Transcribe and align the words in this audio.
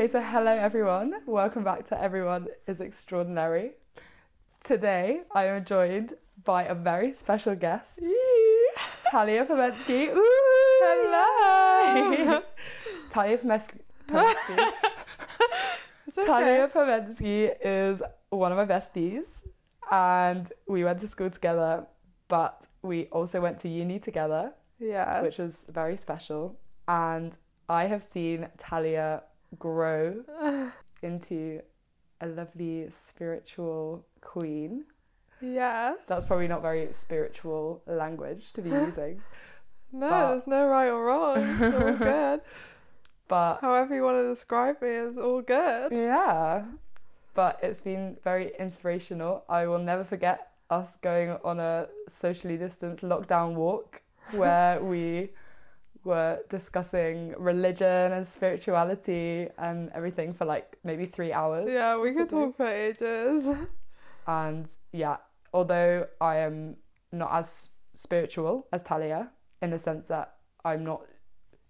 Okay, 0.00 0.08
so 0.08 0.22
hello 0.22 0.50
everyone. 0.50 1.12
Welcome 1.26 1.62
back 1.62 1.86
to 1.88 2.02
Everyone 2.02 2.46
is 2.66 2.80
Extraordinary. 2.80 3.72
Today 4.64 5.20
I 5.34 5.44
am 5.44 5.62
joined 5.62 6.14
by 6.42 6.62
a 6.62 6.74
very 6.74 7.12
special 7.12 7.54
guest, 7.54 8.00
Talia 9.10 9.44
Pamensky. 9.44 10.08
Hello. 10.80 11.20
Talia 13.10 13.36
Pamensky. 13.36 13.80
Pamensky. 14.08 14.72
Okay. 16.08 16.26
Talia 16.26 16.68
Pamensky 16.74 17.52
is 17.62 18.00
one 18.30 18.52
of 18.52 18.56
my 18.56 18.64
besties, 18.64 19.26
and 19.92 20.50
we 20.66 20.82
went 20.82 20.98
to 21.00 21.08
school 21.08 21.28
together, 21.28 21.84
but 22.28 22.66
we 22.80 23.04
also 23.12 23.38
went 23.38 23.58
to 23.58 23.68
uni 23.68 23.98
together, 23.98 24.54
Yeah. 24.78 25.20
which 25.20 25.36
was 25.36 25.66
very 25.68 25.98
special. 25.98 26.56
And 26.88 27.36
I 27.68 27.84
have 27.84 28.02
seen 28.02 28.48
Talia 28.56 29.24
grow 29.58 30.22
into 31.02 31.60
a 32.20 32.26
lovely 32.26 32.88
spiritual 32.90 34.04
queen. 34.20 34.84
yeah. 35.40 35.94
That's 36.06 36.24
probably 36.26 36.48
not 36.48 36.62
very 36.62 36.88
spiritual 36.92 37.82
language 37.86 38.52
to 38.54 38.62
be 38.62 38.70
using, 38.86 39.22
No, 39.92 40.08
but- 40.10 40.28
there's 40.30 40.46
no 40.46 40.66
right 40.66 40.88
or 40.88 41.04
wrong. 41.04 41.38
It's 41.62 41.76
all 41.76 41.92
good. 42.12 42.40
but 43.28 43.58
However 43.60 43.94
you 43.94 44.02
want 44.02 44.18
to 44.18 44.28
describe 44.28 44.80
me 44.82 44.88
is 44.88 45.16
all 45.18 45.40
good. 45.42 45.92
yeah. 45.92 46.64
But 47.34 47.60
it's 47.62 47.80
been 47.80 48.16
very 48.24 48.52
inspirational. 48.58 49.44
I 49.48 49.66
will 49.66 49.78
never 49.78 50.04
forget 50.04 50.48
us 50.68 50.96
going 51.00 51.30
on 51.44 51.58
a 51.60 51.88
socially 52.08 52.56
distanced 52.56 53.02
lockdown 53.02 53.54
walk 53.54 54.02
where 54.32 54.80
we 54.82 55.30
were 56.04 56.40
discussing 56.48 57.34
religion 57.38 58.12
and 58.12 58.26
spirituality 58.26 59.48
and 59.58 59.90
everything 59.94 60.32
for 60.32 60.44
like 60.44 60.76
maybe 60.84 61.06
three 61.06 61.32
hours. 61.32 61.70
Yeah, 61.70 61.98
we 61.98 62.12
could 62.14 62.28
talk 62.28 62.56
for 62.56 62.66
ages. 62.66 63.48
And 64.26 64.70
yeah, 64.92 65.16
although 65.52 66.06
I 66.20 66.36
am 66.36 66.76
not 67.12 67.30
as 67.32 67.68
spiritual 67.94 68.66
as 68.72 68.82
Talia, 68.82 69.30
in 69.62 69.70
the 69.70 69.78
sense 69.78 70.06
that 70.08 70.34
I'm 70.64 70.84
not 70.84 71.02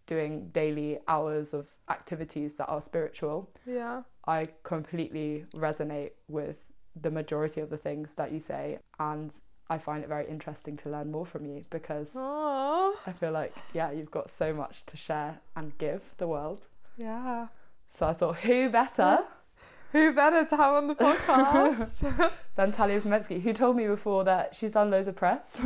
doing 0.06 0.48
daily 0.52 0.98
hours 1.08 1.54
of 1.54 1.68
activities 1.88 2.56
that 2.56 2.66
are 2.66 2.82
spiritual, 2.82 3.50
Yeah. 3.66 4.02
I 4.26 4.48
completely 4.64 5.44
resonate 5.54 6.10
with 6.28 6.56
the 7.00 7.10
majority 7.10 7.60
of 7.60 7.70
the 7.70 7.76
things 7.78 8.14
that 8.14 8.32
you 8.32 8.40
say. 8.40 8.78
And 8.98 9.32
I 9.70 9.78
find 9.78 10.02
it 10.04 10.08
very 10.08 10.28
interesting 10.28 10.76
to 10.78 10.90
learn 10.90 11.10
more 11.10 11.24
from 11.24 11.46
you 11.46 11.64
because 11.70 12.12
Oh. 12.16 12.94
I 13.06 13.12
feel 13.12 13.30
like, 13.32 13.54
yeah, 13.72 13.90
you've 13.92 14.10
got 14.10 14.30
so 14.30 14.52
much 14.52 14.84
to 14.86 14.96
share 14.98 15.38
and 15.56 15.76
give 15.78 16.02
the 16.18 16.26
world. 16.26 16.66
Yeah. 16.98 17.46
So 17.88 18.06
I 18.08 18.12
thought, 18.12 18.36
who 18.40 18.68
better 18.68 19.20
Who 19.92 20.12
better 20.12 20.44
to 20.44 20.56
have 20.56 20.74
on 20.74 20.86
the 20.86 20.94
podcast? 20.94 22.30
than 22.56 22.70
Talia 22.72 23.00
Pamensky, 23.00 23.40
who 23.42 23.52
told 23.52 23.74
me 23.76 23.86
before 23.88 24.22
that 24.24 24.54
she's 24.54 24.72
done 24.72 24.90
loads 24.90 25.08
of 25.08 25.16
press. 25.16 25.60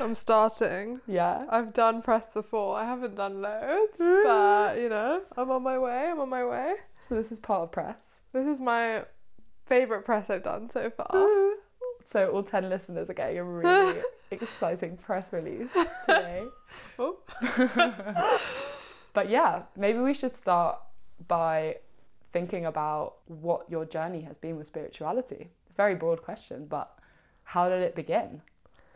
I'm 0.00 0.14
starting. 0.14 1.00
yeah. 1.06 1.44
I've 1.50 1.72
done 1.74 2.00
press 2.02 2.28
before. 2.28 2.78
I 2.78 2.84
haven't 2.86 3.16
done 3.16 3.42
loads, 3.42 3.98
Mm. 3.98 4.22
but 4.24 4.80
you 4.80 4.88
know, 4.88 5.22
I'm 5.36 5.50
on 5.50 5.62
my 5.62 5.78
way. 5.78 6.08
I'm 6.10 6.20
on 6.20 6.28
my 6.30 6.44
way. 6.44 6.74
So 7.08 7.14
this 7.14 7.30
is 7.32 7.38
part 7.40 7.62
of 7.64 7.72
press. 7.72 7.96
This 8.32 8.46
is 8.46 8.60
my 8.60 9.04
favorite 9.66 10.04
press 10.04 10.30
I've 10.30 10.42
done 10.42 10.70
so 10.72 10.88
far. 10.90 11.08
So 12.10 12.30
all 12.30 12.42
10 12.42 12.70
listeners 12.70 13.10
are 13.10 13.14
getting 13.14 13.38
a 13.38 13.44
really 13.44 14.00
exciting 14.30 14.96
press 14.96 15.32
release 15.32 15.70
today. 16.06 16.44
But 19.18 19.30
yeah, 19.30 19.62
maybe 19.76 19.98
we 19.98 20.14
should 20.14 20.30
start 20.30 20.78
by 21.26 21.78
thinking 22.32 22.66
about 22.66 23.16
what 23.26 23.68
your 23.68 23.84
journey 23.84 24.22
has 24.22 24.36
been 24.38 24.56
with 24.56 24.68
spirituality. 24.68 25.50
Very 25.76 25.96
broad 25.96 26.22
question, 26.22 26.66
but 26.66 26.96
how 27.42 27.68
did 27.68 27.82
it 27.82 27.96
begin 27.96 28.42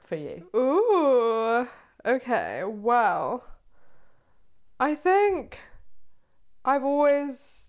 for 0.04 0.14
you? 0.14 0.46
Ooh. 0.54 1.66
Okay. 2.06 2.62
Well, 2.64 3.44
I 4.78 4.94
think 4.94 5.58
I've 6.64 6.84
always 6.84 7.66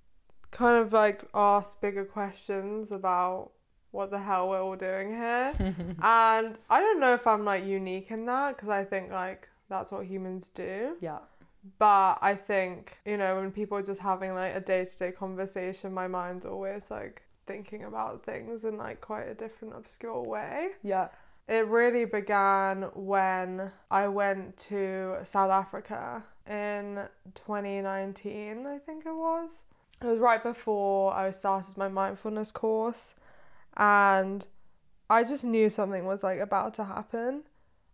kind 0.51 0.77
of 0.77 0.93
like 0.93 1.23
asked 1.33 1.81
bigger 1.81 2.05
questions 2.05 2.91
about 2.91 3.51
what 3.93 4.09
the 4.09 4.19
hell 4.19 4.49
we're 4.49 4.61
all 4.61 4.75
doing 4.75 5.09
here. 5.09 5.53
and 6.01 6.57
I 6.69 6.79
don't 6.79 6.99
know 6.99 7.13
if 7.13 7.25
I'm 7.27 7.45
like 7.45 7.63
unique 7.63 8.09
in 8.09 8.25
that 8.25 8.55
because 8.55 8.69
I 8.69 8.83
think 8.83 9.11
like 9.11 9.49
that's 9.69 9.91
what 9.91 10.05
humans 10.05 10.49
do. 10.53 10.97
Yeah. 10.99 11.19
But 11.77 12.17
I 12.21 12.35
think, 12.35 12.97
you 13.05 13.17
know, 13.17 13.37
when 13.37 13.51
people 13.51 13.77
are 13.77 13.83
just 13.83 14.01
having 14.01 14.33
like 14.33 14.55
a 14.55 14.59
day 14.59 14.85
to 14.85 14.97
day 14.97 15.11
conversation, 15.11 15.93
my 15.93 16.07
mind's 16.07 16.45
always 16.45 16.89
like 16.89 17.21
thinking 17.45 17.83
about 17.83 18.25
things 18.25 18.63
in 18.65 18.77
like 18.77 18.99
quite 18.99 19.25
a 19.25 19.35
different, 19.35 19.75
obscure 19.75 20.23
way. 20.23 20.69
Yeah. 20.81 21.09
It 21.47 21.67
really 21.67 22.05
began 22.05 22.83
when 22.95 23.71
I 23.91 24.07
went 24.07 24.57
to 24.69 25.17
South 25.23 25.51
Africa 25.51 26.23
in 26.47 27.07
2019, 27.35 28.65
I 28.65 28.79
think 28.79 29.05
it 29.05 29.13
was. 29.13 29.63
It 30.01 30.07
was 30.07 30.19
right 30.19 30.41
before 30.41 31.13
I 31.13 31.29
started 31.31 31.77
my 31.77 31.89
mindfulness 31.89 32.51
course, 32.51 33.13
and 33.77 34.45
I 35.09 35.23
just 35.23 35.43
knew 35.43 35.69
something 35.69 36.05
was 36.05 36.23
like 36.23 36.39
about 36.39 36.73
to 36.75 36.83
happen. 36.85 37.43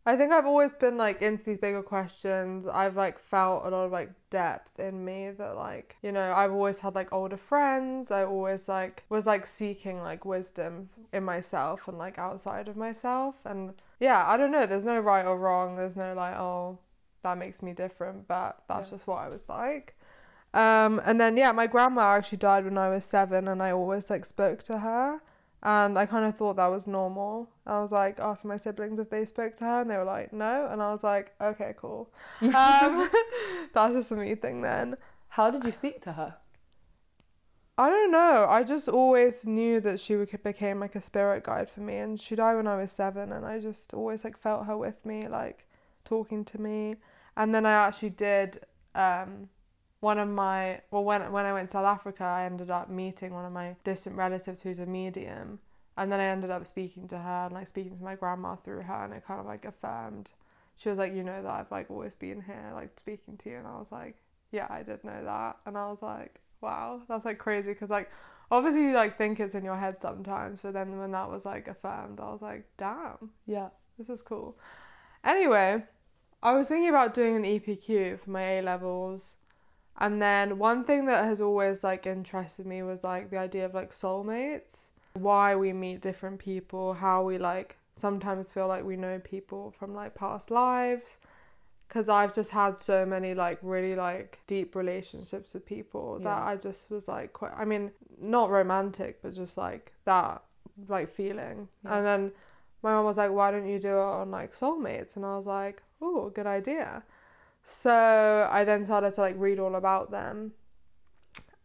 I 0.05 0.15
think 0.15 0.31
I've 0.31 0.45
always 0.45 0.73
been 0.73 0.97
like 0.97 1.21
into 1.21 1.43
these 1.43 1.59
bigger 1.59 1.83
questions. 1.83 2.65
I've 2.65 2.95
like 2.95 3.19
felt 3.19 3.65
a 3.65 3.69
lot 3.69 3.85
of 3.85 3.91
like 3.91 4.11
depth 4.29 4.79
in 4.79 5.03
me 5.05 5.31
that 5.31 5.55
like, 5.55 5.97
you 6.01 6.11
know, 6.11 6.33
I've 6.33 6.51
always 6.51 6.79
had 6.79 6.95
like 6.95 7.13
older 7.13 7.37
friends. 7.37 8.09
I 8.09 8.23
always 8.23 8.67
like 8.67 9.03
was 9.09 9.27
like 9.27 9.45
seeking 9.45 10.01
like 10.01 10.25
wisdom 10.25 10.89
in 11.13 11.23
myself 11.23 11.87
and 11.87 11.97
like 11.97 12.17
outside 12.17 12.67
of 12.67 12.77
myself. 12.77 13.35
And 13.45 13.73
yeah, 13.99 14.23
I 14.25 14.37
don't 14.37 14.51
know, 14.51 14.65
there's 14.65 14.85
no 14.85 14.99
right 14.99 15.25
or 15.25 15.37
wrong. 15.37 15.75
There's 15.75 15.95
no 15.95 16.13
like, 16.15 16.35
oh, 16.37 16.79
that 17.23 17.37
makes 17.37 17.61
me 17.61 17.73
different, 17.73 18.27
but 18.27 18.63
that's 18.67 18.87
Yeah. 18.87 18.91
just 18.91 19.05
what 19.07 19.17
I 19.17 19.27
was 19.27 19.47
like. 19.49 19.95
Um, 20.53 20.99
and 21.05 21.19
then 21.21 21.37
yeah, 21.37 21.51
my 21.51 21.67
grandma 21.67 22.15
actually 22.15 22.39
died 22.39 22.63
when 22.65 22.77
I 22.77 22.89
was 22.89 23.05
seven, 23.05 23.47
and 23.47 23.61
I 23.61 23.71
always 23.71 24.09
like 24.09 24.25
spoke 24.25 24.63
to 24.63 24.79
her, 24.79 25.21
and 25.63 25.97
I 25.97 26.05
kind 26.05 26.25
of 26.25 26.37
thought 26.37 26.55
that 26.55 26.67
was 26.67 26.87
normal. 26.87 27.49
I 27.65 27.81
was 27.81 27.91
like 27.91 28.19
asking 28.19 28.49
my 28.49 28.57
siblings 28.57 28.99
if 28.99 29.09
they 29.09 29.25
spoke 29.25 29.55
to 29.57 29.65
her, 29.65 29.81
and 29.81 29.89
they 29.89 29.97
were 29.97 30.03
like 30.03 30.31
no, 30.33 30.67
and 30.71 30.81
I 30.81 30.91
was 30.91 31.03
like 31.03 31.33
okay, 31.41 31.73
cool. 31.77 32.09
Um, 32.41 33.09
that's 33.73 33.93
just 33.93 34.11
a 34.11 34.15
me 34.15 34.35
thing 34.35 34.61
then. 34.61 34.95
How 35.29 35.51
did 35.51 35.63
you 35.63 35.71
speak 35.71 36.01
to 36.01 36.13
her? 36.13 36.35
I 37.77 37.89
don't 37.89 38.11
know. 38.11 38.45
I 38.49 38.63
just 38.63 38.89
always 38.89 39.45
knew 39.45 39.79
that 39.79 40.01
she 40.01 40.15
became 40.15 40.81
like 40.81 40.95
a 40.95 41.01
spirit 41.01 41.45
guide 41.45 41.69
for 41.69 41.79
me, 41.79 41.97
and 41.97 42.19
she 42.19 42.35
died 42.35 42.55
when 42.55 42.67
I 42.67 42.75
was 42.75 42.91
seven, 42.91 43.31
and 43.31 43.45
I 43.45 43.59
just 43.59 43.93
always 43.93 44.23
like 44.23 44.37
felt 44.37 44.65
her 44.65 44.77
with 44.77 45.05
me, 45.05 45.27
like 45.27 45.65
talking 46.03 46.43
to 46.45 46.59
me. 46.59 46.97
And 47.37 47.55
then 47.55 47.65
I 47.65 47.71
actually 47.71 48.09
did 48.09 48.59
um, 48.95 49.47
one 49.99 50.17
of 50.17 50.29
my 50.29 50.81
well 50.91 51.03
when 51.03 51.31
when 51.31 51.45
I 51.45 51.53
went 51.53 51.69
to 51.69 51.73
South 51.73 51.85
Africa, 51.85 52.23
I 52.23 52.45
ended 52.45 52.69
up 52.69 52.89
meeting 52.89 53.33
one 53.33 53.45
of 53.45 53.51
my 53.51 53.75
distant 53.83 54.15
relatives 54.15 54.61
who's 54.61 54.79
a 54.79 54.85
medium, 54.85 55.59
and 55.97 56.11
then 56.11 56.19
I 56.19 56.25
ended 56.25 56.51
up 56.51 56.65
speaking 56.65 57.07
to 57.09 57.17
her 57.17 57.45
and 57.45 57.53
like 57.53 57.67
speaking 57.67 57.97
to 57.97 58.03
my 58.03 58.15
grandma 58.15 58.55
through 58.55 58.83
her, 58.83 59.03
and 59.05 59.13
it 59.13 59.25
kind 59.25 59.39
of 59.39 59.45
like 59.45 59.65
affirmed. 59.65 60.31
She 60.77 60.87
was 60.89 60.97
like, 60.97 61.13
you 61.13 61.23
know 61.23 61.41
that 61.43 61.51
I've 61.51 61.71
like 61.71 61.91
always 61.91 62.15
been 62.15 62.41
here, 62.41 62.71
like 62.73 62.97
speaking 62.97 63.35
to 63.37 63.49
you, 63.49 63.57
and 63.57 63.67
I 63.67 63.77
was 63.77 63.91
like, 63.91 64.15
yeah, 64.51 64.67
I 64.69 64.83
did 64.83 65.03
know 65.03 65.23
that, 65.23 65.57
and 65.65 65.77
I 65.77 65.87
was 65.89 66.01
like, 66.01 66.39
wow, 66.61 67.01
that's 67.07 67.25
like 67.25 67.37
crazy 67.37 67.69
because 67.73 67.89
like 67.89 68.09
obviously 68.51 68.83
you 68.83 68.93
like 68.93 69.17
think 69.17 69.39
it's 69.39 69.55
in 69.55 69.65
your 69.65 69.77
head 69.77 69.99
sometimes, 69.99 70.59
but 70.61 70.73
then 70.73 70.97
when 70.97 71.11
that 71.11 71.29
was 71.29 71.45
like 71.45 71.67
affirmed, 71.67 72.19
I 72.21 72.31
was 72.31 72.41
like, 72.41 72.65
damn, 72.77 73.31
Yeah. 73.45 73.69
this 73.97 74.09
is 74.09 74.21
cool. 74.21 74.57
Anyway, 75.23 75.83
I 76.41 76.53
was 76.53 76.69
thinking 76.69 76.89
about 76.89 77.13
doing 77.13 77.35
an 77.35 77.43
EPQ 77.43 78.19
for 78.21 78.29
my 78.29 78.41
A 78.41 78.61
levels. 78.61 79.35
And 79.99 80.21
then 80.21 80.57
one 80.57 80.83
thing 80.85 81.05
that 81.07 81.25
has 81.25 81.41
always 81.41 81.83
like 81.83 82.07
interested 82.07 82.65
me 82.65 82.81
was 82.83 83.03
like 83.03 83.29
the 83.29 83.37
idea 83.37 83.65
of 83.65 83.73
like 83.73 83.91
soulmates, 83.91 84.91
why 85.13 85.55
we 85.55 85.73
meet 85.73 86.01
different 86.01 86.39
people, 86.39 86.93
how 86.93 87.23
we 87.23 87.37
like 87.37 87.77
sometimes 87.97 88.49
feel 88.49 88.67
like 88.67 88.85
we 88.85 88.95
know 88.95 89.19
people 89.19 89.71
from 89.77 89.93
like 89.93 90.15
past 90.15 90.51
lives. 90.51 91.17
Cause 91.89 92.07
I've 92.07 92.33
just 92.35 92.51
had 92.51 92.79
so 92.79 93.03
many 93.05 93.33
like 93.33 93.57
really 93.63 93.95
like 93.95 94.39
deep 94.45 94.75
relationships 94.75 95.53
with 95.55 95.65
people 95.65 96.19
that 96.19 96.37
Yeah. 96.37 96.45
I 96.45 96.55
just 96.55 96.91
was 96.91 97.07
like 97.07 97.33
quite. 97.33 97.51
I 97.57 97.65
mean, 97.65 97.91
not 98.21 98.51
romantic, 98.51 99.21
but 99.23 99.33
just 99.33 99.57
like 99.57 99.91
that 100.05 100.43
like 100.87 101.09
feeling. 101.09 101.67
Yeah. 101.83 101.97
And 101.97 102.05
then 102.05 102.31
my 102.83 102.91
mom 102.93 103.05
was 103.05 103.17
like, 103.17 103.31
"Why 103.31 103.51
don't 103.51 103.67
you 103.67 103.79
do 103.79 103.89
it 103.97 104.01
on 104.21 104.31
like 104.31 104.53
soulmates?" 104.53 105.15
And 105.15 105.25
I 105.25 105.35
was 105.35 105.47
like, 105.47 105.81
"Oh, 106.01 106.29
good 106.29 106.45
idea." 106.47 107.03
So 107.63 108.47
I 108.51 108.63
then 108.63 108.83
started 108.85 109.13
to 109.15 109.21
like 109.21 109.35
read 109.37 109.59
all 109.59 109.75
about 109.75 110.11
them. 110.11 110.53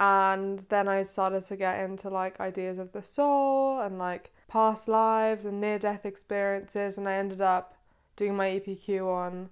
And 0.01 0.61
then 0.69 0.89
I 0.89 1.03
started 1.05 1.45
to 1.45 1.57
get 1.57 1.81
into 1.81 2.11
like 2.11 2.41
ideas 2.41 2.79
of 2.79 2.93
the 2.93 3.03
soul 3.03 3.81
and 3.81 3.99
like 3.99 4.33
past 4.49 4.89
lives 4.89 5.45
and 5.45 5.61
near 5.61 5.79
death 5.79 6.05
experiences. 6.05 6.99
And 6.99 7.09
I 7.09 7.15
ended 7.15 7.41
up 7.41 7.77
doing 8.17 8.37
my 8.37 8.49
EPQ 8.49 9.07
on 9.07 9.51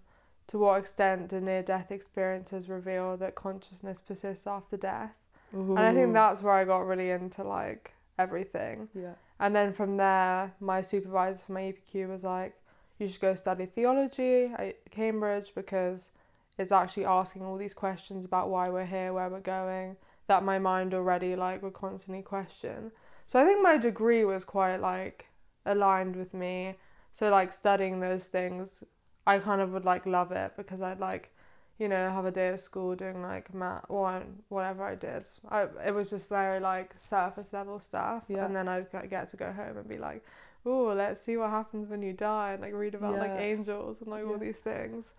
to 0.49 0.59
what 0.59 0.81
extent 0.81 1.29
do 1.29 1.41
near 1.41 1.62
death 1.62 1.91
experiences 1.91 2.69
reveal 2.69 3.17
that 3.17 3.35
consciousness 3.35 4.00
persists 4.00 4.47
after 4.47 4.77
death. 4.77 5.15
And 5.53 5.79
I 5.79 5.93
think 5.93 6.12
that's 6.12 6.43
where 6.43 6.55
I 6.55 6.65
got 6.65 6.87
really 6.87 7.11
into 7.11 7.44
like 7.44 7.94
everything. 8.19 8.89
Yeah. 8.94 9.15
And 9.39 9.55
then 9.55 9.73
from 9.73 9.97
there, 9.97 10.53
my 10.61 10.83
supervisor 10.83 11.44
for 11.44 11.53
my 11.53 11.73
EPQ 11.73 12.09
was 12.09 12.25
like, 12.25 12.55
you 12.99 13.09
should 13.09 13.21
go 13.21 13.35
study 13.35 13.67
theology 13.67 14.53
at 14.56 14.91
Cambridge 14.91 15.53
because 15.55 16.11
it's 16.58 16.72
actually 16.72 17.04
asking 17.06 17.44
all 17.44 17.56
these 17.56 17.75
questions 17.75 18.25
about 18.25 18.50
why 18.50 18.69
we're 18.69 18.87
here, 18.87 19.12
where 19.12 19.28
we're 19.28 19.40
going, 19.40 19.96
that 20.26 20.44
my 20.44 20.58
mind 20.58 20.94
already 20.94 21.34
like 21.37 21.62
would 21.62 21.72
constantly 21.72 22.22
question. 22.22 22.93
So 23.26 23.40
I 23.40 23.44
think 23.44 23.62
my 23.62 23.76
degree 23.76 24.25
was 24.25 24.44
quite 24.44 24.76
like 24.78 25.26
aligned 25.64 26.16
with 26.16 26.34
me. 26.34 26.76
So 27.12 27.31
like 27.31 27.52
studying 27.52 28.00
those 28.00 28.26
things, 28.26 28.82
I 29.26 29.38
kind 29.38 29.60
of 29.60 29.72
would 29.72 29.84
like 29.84 30.06
love 30.06 30.32
it 30.32 30.52
because 30.56 30.81
I'd 30.82 31.00
like, 31.00 31.31
you 31.78 31.88
know, 31.88 32.10
have 32.10 32.26
a 32.26 32.31
day 32.31 32.49
at 32.49 32.60
school 32.60 32.94
doing 32.94 33.22
like 33.22 33.52
math 33.55 33.84
or 33.88 34.22
whatever 34.48 34.84
I 34.84 34.94
did. 34.94 35.25
I, 35.48 35.66
it 35.87 35.94
was 35.94 36.10
just 36.10 36.28
very 36.28 36.60
like 36.60 36.94
surface 36.98 37.52
level 37.52 37.78
stuff, 37.81 38.25
Yeah. 38.28 38.44
and 38.44 38.55
then 38.55 38.69
I'd 38.69 38.90
get- 38.90 39.10
get 39.10 39.28
to 39.31 39.37
go 39.37 39.52
home 39.52 39.76
and 39.78 39.88
be 39.88 39.98
like, 39.98 40.25
oh, 40.64 40.93
let's 40.94 41.20
see 41.20 41.37
what 41.37 41.50
happens 41.50 41.88
when 41.88 42.02
you 42.02 42.12
die, 42.12 42.52
and 42.52 42.62
like 42.62 42.75
read 42.75 42.94
about 42.94 43.19
like 43.19 43.32
angels 43.32 44.00
and 44.00 44.08
like 44.08 44.25
all 44.26 44.38
these 44.38 44.58
things. 44.58 45.14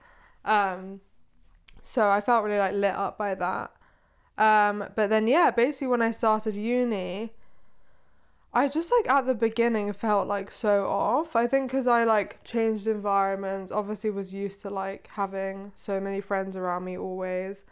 Um, 0.45 1.01
so 1.83 2.09
I 2.09 2.21
felt 2.21 2.43
really 2.43 2.57
like 2.57 2.73
lit 2.73 2.95
up 2.95 3.17
by 3.17 3.35
that. 3.35 3.71
Um, 4.37 4.85
but 4.95 5.09
then 5.09 5.27
yeah, 5.27 5.51
basically 5.51 5.87
when 5.87 6.01
I 6.01 6.11
started 6.11 6.55
uni, 6.55 7.33
I 8.53 8.67
just 8.67 8.91
like 8.91 9.09
at 9.09 9.25
the 9.25 9.33
beginning 9.33 9.91
felt 9.93 10.27
like 10.27 10.51
so 10.51 10.87
off. 10.87 11.35
I 11.35 11.47
think 11.47 11.71
because 11.71 11.87
I 11.87 12.03
like 12.03 12.43
changed 12.43 12.87
environments, 12.87 13.71
obviously 13.71 14.11
was 14.11 14.33
used 14.33 14.61
to 14.61 14.69
like 14.69 15.07
having 15.13 15.71
so 15.75 15.99
many 15.99 16.21
friends 16.21 16.55
around 16.55 16.83
me 16.85 16.97
always. 16.97 17.63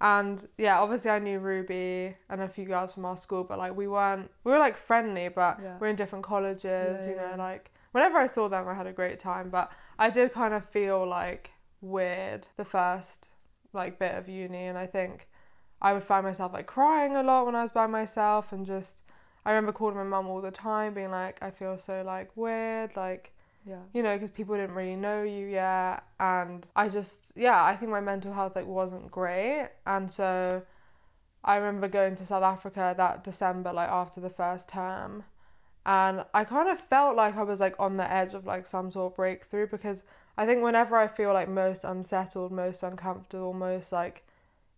And 0.00 0.46
yeah, 0.56 0.80
obviously 0.80 1.10
I 1.10 1.18
knew 1.18 1.38
Ruby 1.40 2.16
and 2.30 2.40
a 2.40 2.48
few 2.48 2.64
girls 2.64 2.94
from 2.94 3.04
our 3.04 3.18
school, 3.18 3.44
but 3.44 3.58
like 3.58 3.76
we 3.76 3.86
weren't, 3.86 4.30
we 4.44 4.52
were 4.52 4.58
like 4.58 4.78
friendly, 4.78 5.28
but 5.28 5.58
Yeah. 5.62 5.76
we're 5.78 5.88
in 5.88 5.96
different 5.96 6.24
colleges, 6.24 7.04
Yeah, 7.04 7.10
you 7.10 7.16
know, 7.16 7.30
yeah, 7.30 7.36
like 7.36 7.70
whenever 7.92 8.16
I 8.16 8.26
saw 8.26 8.48
them, 8.48 8.66
I 8.66 8.72
had 8.72 8.86
a 8.86 8.92
great 8.92 9.18
time. 9.18 9.50
But 9.50 9.70
I 9.98 10.08
did 10.08 10.32
kind 10.32 10.54
of 10.54 10.64
feel 10.64 11.06
like 11.06 11.50
weird 11.82 12.48
the 12.56 12.64
first 12.64 13.30
like 13.72 13.98
bit 13.98 14.14
of 14.16 14.28
uni, 14.28 14.66
and 14.66 14.78
I 14.78 14.86
think 14.86 15.28
I 15.82 15.92
would 15.92 16.04
find 16.04 16.24
myself 16.24 16.52
like 16.52 16.66
crying 16.66 17.16
a 17.16 17.22
lot 17.22 17.46
when 17.46 17.54
I 17.54 17.62
was 17.62 17.70
by 17.70 17.86
myself 17.86 18.52
and 18.52 18.66
just 18.66 19.02
I 19.44 19.52
remember 19.52 19.72
calling 19.72 19.96
my 19.96 20.04
mum 20.04 20.26
all 20.26 20.40
the 20.40 20.50
time 20.50 20.94
being 20.94 21.10
like 21.10 21.42
I 21.42 21.50
feel 21.50 21.78
so 21.78 22.02
like 22.04 22.36
weird 22.36 22.94
like 22.96 23.32
Yeah. 23.64 23.82
you 23.94 24.02
know 24.02 24.14
because 24.14 24.30
people 24.30 24.56
didn't 24.56 24.74
really 24.74 24.96
know 24.96 25.22
you 25.22 25.46
yet 25.46 26.04
and 26.18 26.66
I 26.76 26.88
just 26.88 27.32
yeah 27.34 27.64
I 27.64 27.76
think 27.76 27.90
my 27.90 28.00
mental 28.00 28.32
health 28.32 28.56
like 28.56 28.66
wasn't 28.66 29.10
great 29.10 29.70
and 29.86 30.10
so 30.10 30.62
I 31.42 31.56
remember 31.56 31.88
going 31.88 32.16
to 32.16 32.26
South 32.26 32.42
Africa 32.42 32.94
that 32.98 33.24
December 33.24 33.72
like 33.72 33.88
after 33.88 34.20
the 34.20 34.30
first 34.30 34.68
term 34.68 35.24
and 35.86 36.24
I 36.34 36.44
kind 36.44 36.68
of 36.68 36.78
felt 36.78 37.16
like 37.16 37.36
I 37.36 37.42
was 37.42 37.60
like 37.60 37.74
on 37.78 37.96
the 37.96 38.10
edge 38.12 38.34
of 38.34 38.44
like 38.44 38.66
some 38.66 38.90
sort 38.92 39.12
of 39.12 39.16
breakthrough 39.16 39.66
because 39.66 40.04
I 40.40 40.46
think 40.46 40.62
whenever 40.62 40.96
I 40.96 41.06
feel 41.06 41.34
like 41.34 41.48
most 41.48 41.84
unsettled 41.84 42.50
most 42.50 42.82
uncomfortable 42.82 43.52
most 43.52 43.92
like 43.92 44.24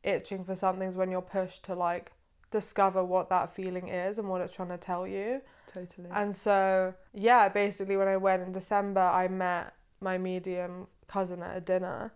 itching 0.03 0.45
for 0.45 0.57
something 0.57 0.89
is 0.89 0.97
when 0.97 1.11
you're 1.11 1.23
pushed 1.23 1.65
to 1.67 1.75
like 1.75 2.11
discover 2.51 3.05
what 3.05 3.31
that 3.31 3.55
feeling 3.55 3.89
is 3.89 4.19
and 4.19 4.29
what 4.29 4.41
it's 4.41 4.55
trying 4.55 4.69
to 4.69 4.77
tell 4.77 5.07
you. 5.07 5.41
Totally. 5.73 6.09
And 6.13 6.37
so, 6.37 6.95
yeah, 7.15 7.49
basically, 7.49 7.97
when 7.97 8.09
I 8.09 8.17
went 8.17 8.43
in 8.43 8.53
December, 8.53 9.01
I 9.01 9.27
met 9.29 9.75
my 10.01 10.19
medium 10.19 10.87
cousin 11.09 11.43
at 11.43 11.57
a 11.57 11.61
dinner 11.61 12.13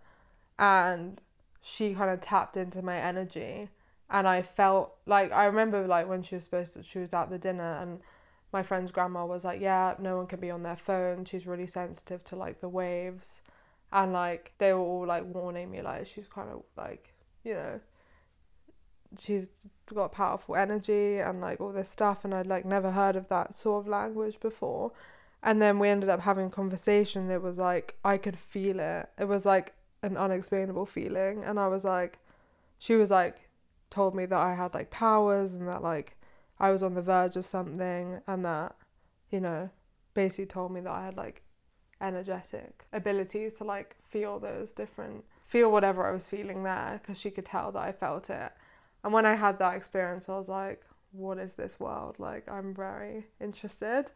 and 0.59 1.21
she 1.61 1.93
kind 1.93 2.11
of 2.11 2.21
tapped 2.21 2.55
into 2.55 2.81
my 2.81 2.97
energy. 2.97 3.69
And 4.09 4.27
I 4.27 4.41
felt 4.41 4.95
like, 5.05 5.31
I 5.33 5.45
remember 5.45 5.87
like 5.87 6.07
when 6.07 6.21
she 6.21 6.35
was 6.35 6.43
supposed 6.43 6.73
to, 6.73 6.83
she 6.83 6.99
was 6.99 7.13
at 7.13 7.29
the 7.29 7.37
dinner 7.37 7.79
and 7.81 7.99
my 8.57 8.63
friend's 8.63 8.91
grandma 8.91 9.23
was 9.23 9.45
like, 9.45 9.61
yeah, 9.61 9.93
no 9.99 10.17
one 10.17 10.25
can 10.25 10.39
be 10.39 10.49
on 10.49 10.63
their 10.63 10.75
phone. 10.75 11.25
She's 11.25 11.45
really 11.45 11.67
sensitive 11.67 12.23
to 12.25 12.35
like 12.35 12.59
the 12.59 12.67
waves. 12.67 13.41
And 13.91 14.13
like, 14.13 14.53
they 14.57 14.73
were 14.73 14.79
all 14.79 15.05
like 15.05 15.25
warning 15.25 15.69
me, 15.69 15.83
like, 15.83 16.07
she's 16.07 16.27
kind 16.27 16.49
of 16.49 16.63
like, 16.75 17.13
you 17.43 17.53
know, 17.53 17.79
she's 19.19 19.47
got 19.93 20.11
powerful 20.11 20.55
energy 20.55 21.19
and 21.19 21.39
like 21.39 21.61
all 21.61 21.71
this 21.71 21.89
stuff 21.89 22.25
and 22.25 22.33
I'd 22.33 22.47
like 22.47 22.65
never 22.65 22.91
heard 22.91 23.15
of 23.15 23.27
that 23.27 23.55
sort 23.55 23.83
of 23.83 23.87
language 23.87 24.39
before. 24.39 24.91
And 25.43 25.61
then 25.61 25.77
we 25.77 25.87
ended 25.87 26.09
up 26.09 26.21
having 26.21 26.47
a 26.47 26.49
conversation. 26.49 27.29
It 27.29 27.43
was 27.43 27.57
like 27.59 27.95
I 28.03 28.17
could 28.17 28.39
feel 28.39 28.79
it. 28.79 29.07
It 29.19 29.25
was 29.25 29.45
like 29.45 29.75
an 30.01 30.17
unexplainable 30.17 30.87
feeling 30.87 31.43
and 31.43 31.59
I 31.59 31.67
was 31.67 31.83
like 31.83 32.17
she 32.79 32.95
was 32.95 33.11
like 33.11 33.37
told 33.91 34.15
me 34.15 34.25
that 34.25 34.39
I 34.39 34.55
had 34.55 34.73
like 34.73 34.89
powers 34.89 35.53
and 35.53 35.67
that 35.67 35.83
like 35.83 36.16
I 36.59 36.71
was 36.71 36.83
on 36.83 36.95
the 36.95 37.01
verge 37.01 37.35
of 37.35 37.45
something 37.45 38.21
and 38.27 38.45
that 38.45 38.75
you 39.31 39.39
know 39.39 39.69
basically 40.13 40.45
told 40.45 40.71
me 40.71 40.81
that 40.81 40.91
I 40.91 41.05
had 41.05 41.17
like 41.17 41.41
energetic 42.01 42.85
abilities 42.93 43.55
to 43.55 43.63
like 43.63 43.95
feel 44.03 44.39
those 44.39 44.71
different 44.71 45.23
feel 45.47 45.71
whatever 45.71 46.05
I 46.05 46.11
was 46.11 46.27
feeling 46.27 46.63
there 46.63 46.99
because 47.01 47.19
she 47.19 47.31
could 47.31 47.45
tell 47.45 47.71
that 47.71 47.81
I 47.81 47.91
felt 47.91 48.29
it. 48.29 48.51
And 49.03 49.13
when 49.13 49.25
I 49.25 49.35
had 49.35 49.57
that 49.59 49.75
experience, 49.75 50.27
I 50.27 50.37
was 50.37 50.49
like, 50.49 50.83
what 51.13 51.37
is 51.37 51.53
this 51.53 51.79
world? 51.79 52.15
Like, 52.19 52.47
I'm 52.49 52.73
very 52.73 53.25
interested. 53.39 54.11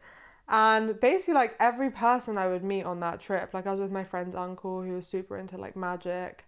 And 0.48 1.00
basically, 1.00 1.34
like, 1.34 1.54
every 1.58 1.90
person 1.90 2.36
I 2.36 2.48
would 2.48 2.62
meet 2.62 2.84
on 2.84 3.00
that 3.00 3.20
trip, 3.20 3.54
like, 3.54 3.66
I 3.66 3.70
was 3.70 3.80
with 3.80 3.90
my 3.90 4.04
friend's 4.04 4.36
uncle 4.36 4.82
who 4.82 4.92
was 4.92 5.06
super 5.06 5.38
into 5.38 5.56
like 5.56 5.76
magic. 5.76 6.44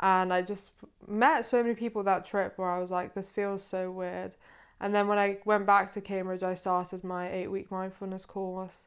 And 0.00 0.32
I 0.32 0.42
just 0.42 0.72
met 1.06 1.44
so 1.44 1.62
many 1.62 1.74
people 1.74 2.02
that 2.04 2.24
trip 2.24 2.54
where 2.56 2.70
I 2.70 2.78
was 2.78 2.90
like, 2.90 3.14
this 3.14 3.30
feels 3.30 3.62
so 3.62 3.90
weird. 3.90 4.34
And 4.84 4.94
then 4.94 5.08
when 5.08 5.16
I 5.16 5.38
went 5.46 5.64
back 5.64 5.90
to 5.94 6.02
Cambridge, 6.02 6.42
I 6.42 6.52
started 6.52 7.04
my 7.04 7.32
eight 7.32 7.50
week 7.50 7.70
mindfulness 7.70 8.26
course 8.26 8.84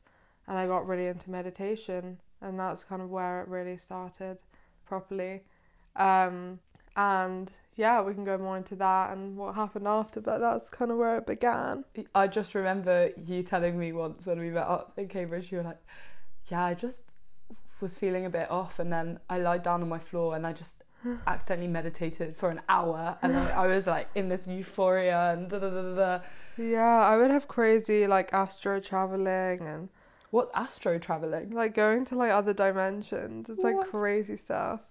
and 0.48 0.56
I 0.56 0.68
got 0.68 0.88
really 0.88 1.08
into 1.08 1.32
meditation. 1.32 2.20
And 2.40 2.60
that's 2.60 2.84
kind 2.84 3.02
of 3.02 3.10
where 3.10 3.42
it 3.42 3.48
really 3.48 3.78
started 3.78 4.38
properly. 4.86 5.42
Um, 5.96 6.60
and 6.96 7.52
yeah, 7.78 8.00
we 8.04 8.14
can 8.14 8.26
go 8.26 8.38
more 8.38 8.58
into 8.58 8.76
that 8.76 9.12
and 9.14 9.36
what 9.36 9.56
happened 9.56 9.88
after, 9.88 10.22
but 10.22 10.38
that's 10.38 10.70
kind 10.70 10.92
of 10.92 10.98
where 10.98 11.18
it 11.18 11.26
began. 11.26 11.84
I 12.14 12.28
just 12.28 12.54
remember 12.54 13.10
you 13.26 13.42
telling 13.42 13.80
me 13.80 13.92
once 13.92 14.28
when 14.28 14.40
we 14.40 14.52
met 14.52 14.68
up 14.68 14.94
in 14.98 15.08
Cambridge, 15.08 15.52
you 15.52 15.58
were 15.58 15.64
like, 15.64 15.82
Yeah, 16.46 16.64
I 16.64 16.76
just 16.76 17.06
was 17.82 17.96
feeling 17.96 18.28
a 18.28 18.30
bit 18.30 18.52
off, 18.52 18.78
and 18.78 18.94
then 18.94 19.20
I 19.32 19.40
lied 19.40 19.64
down 19.64 19.82
on 19.82 19.90
my 19.90 20.00
floor 20.00 20.36
and 20.36 20.46
I 20.46 20.54
just 20.54 20.84
accidentally 21.26 21.68
meditated 21.68 22.36
for 22.36 22.50
an 22.50 22.62
hour, 22.70 23.18
and 23.22 23.34
then 23.34 23.52
I 23.56 23.68
was 23.68 23.88
like 23.88 24.10
in 24.16 24.30
this 24.30 24.48
euphoria 24.48 25.34
and 25.34 25.50
da 25.50 25.60
da 25.60 25.70
da 25.70 25.96
da. 25.96 26.20
Yeah, 26.58 27.02
I 27.02 27.18
would 27.18 27.32
have 27.32 27.48
crazy 27.48 28.08
like 28.08 28.34
astral 28.34 28.82
traveling 28.82 29.62
and 29.62 29.90
What's 30.32 30.52
astral 30.56 31.00
traveling? 31.00 31.52
like 31.52 31.74
going 31.74 32.06
to 32.06 32.16
like 32.16 32.32
other 32.32 32.54
dimensions. 32.54 33.50
It's 33.50 33.64
like 33.64 33.80
crazy 33.90 34.38
stuff. 34.38 34.82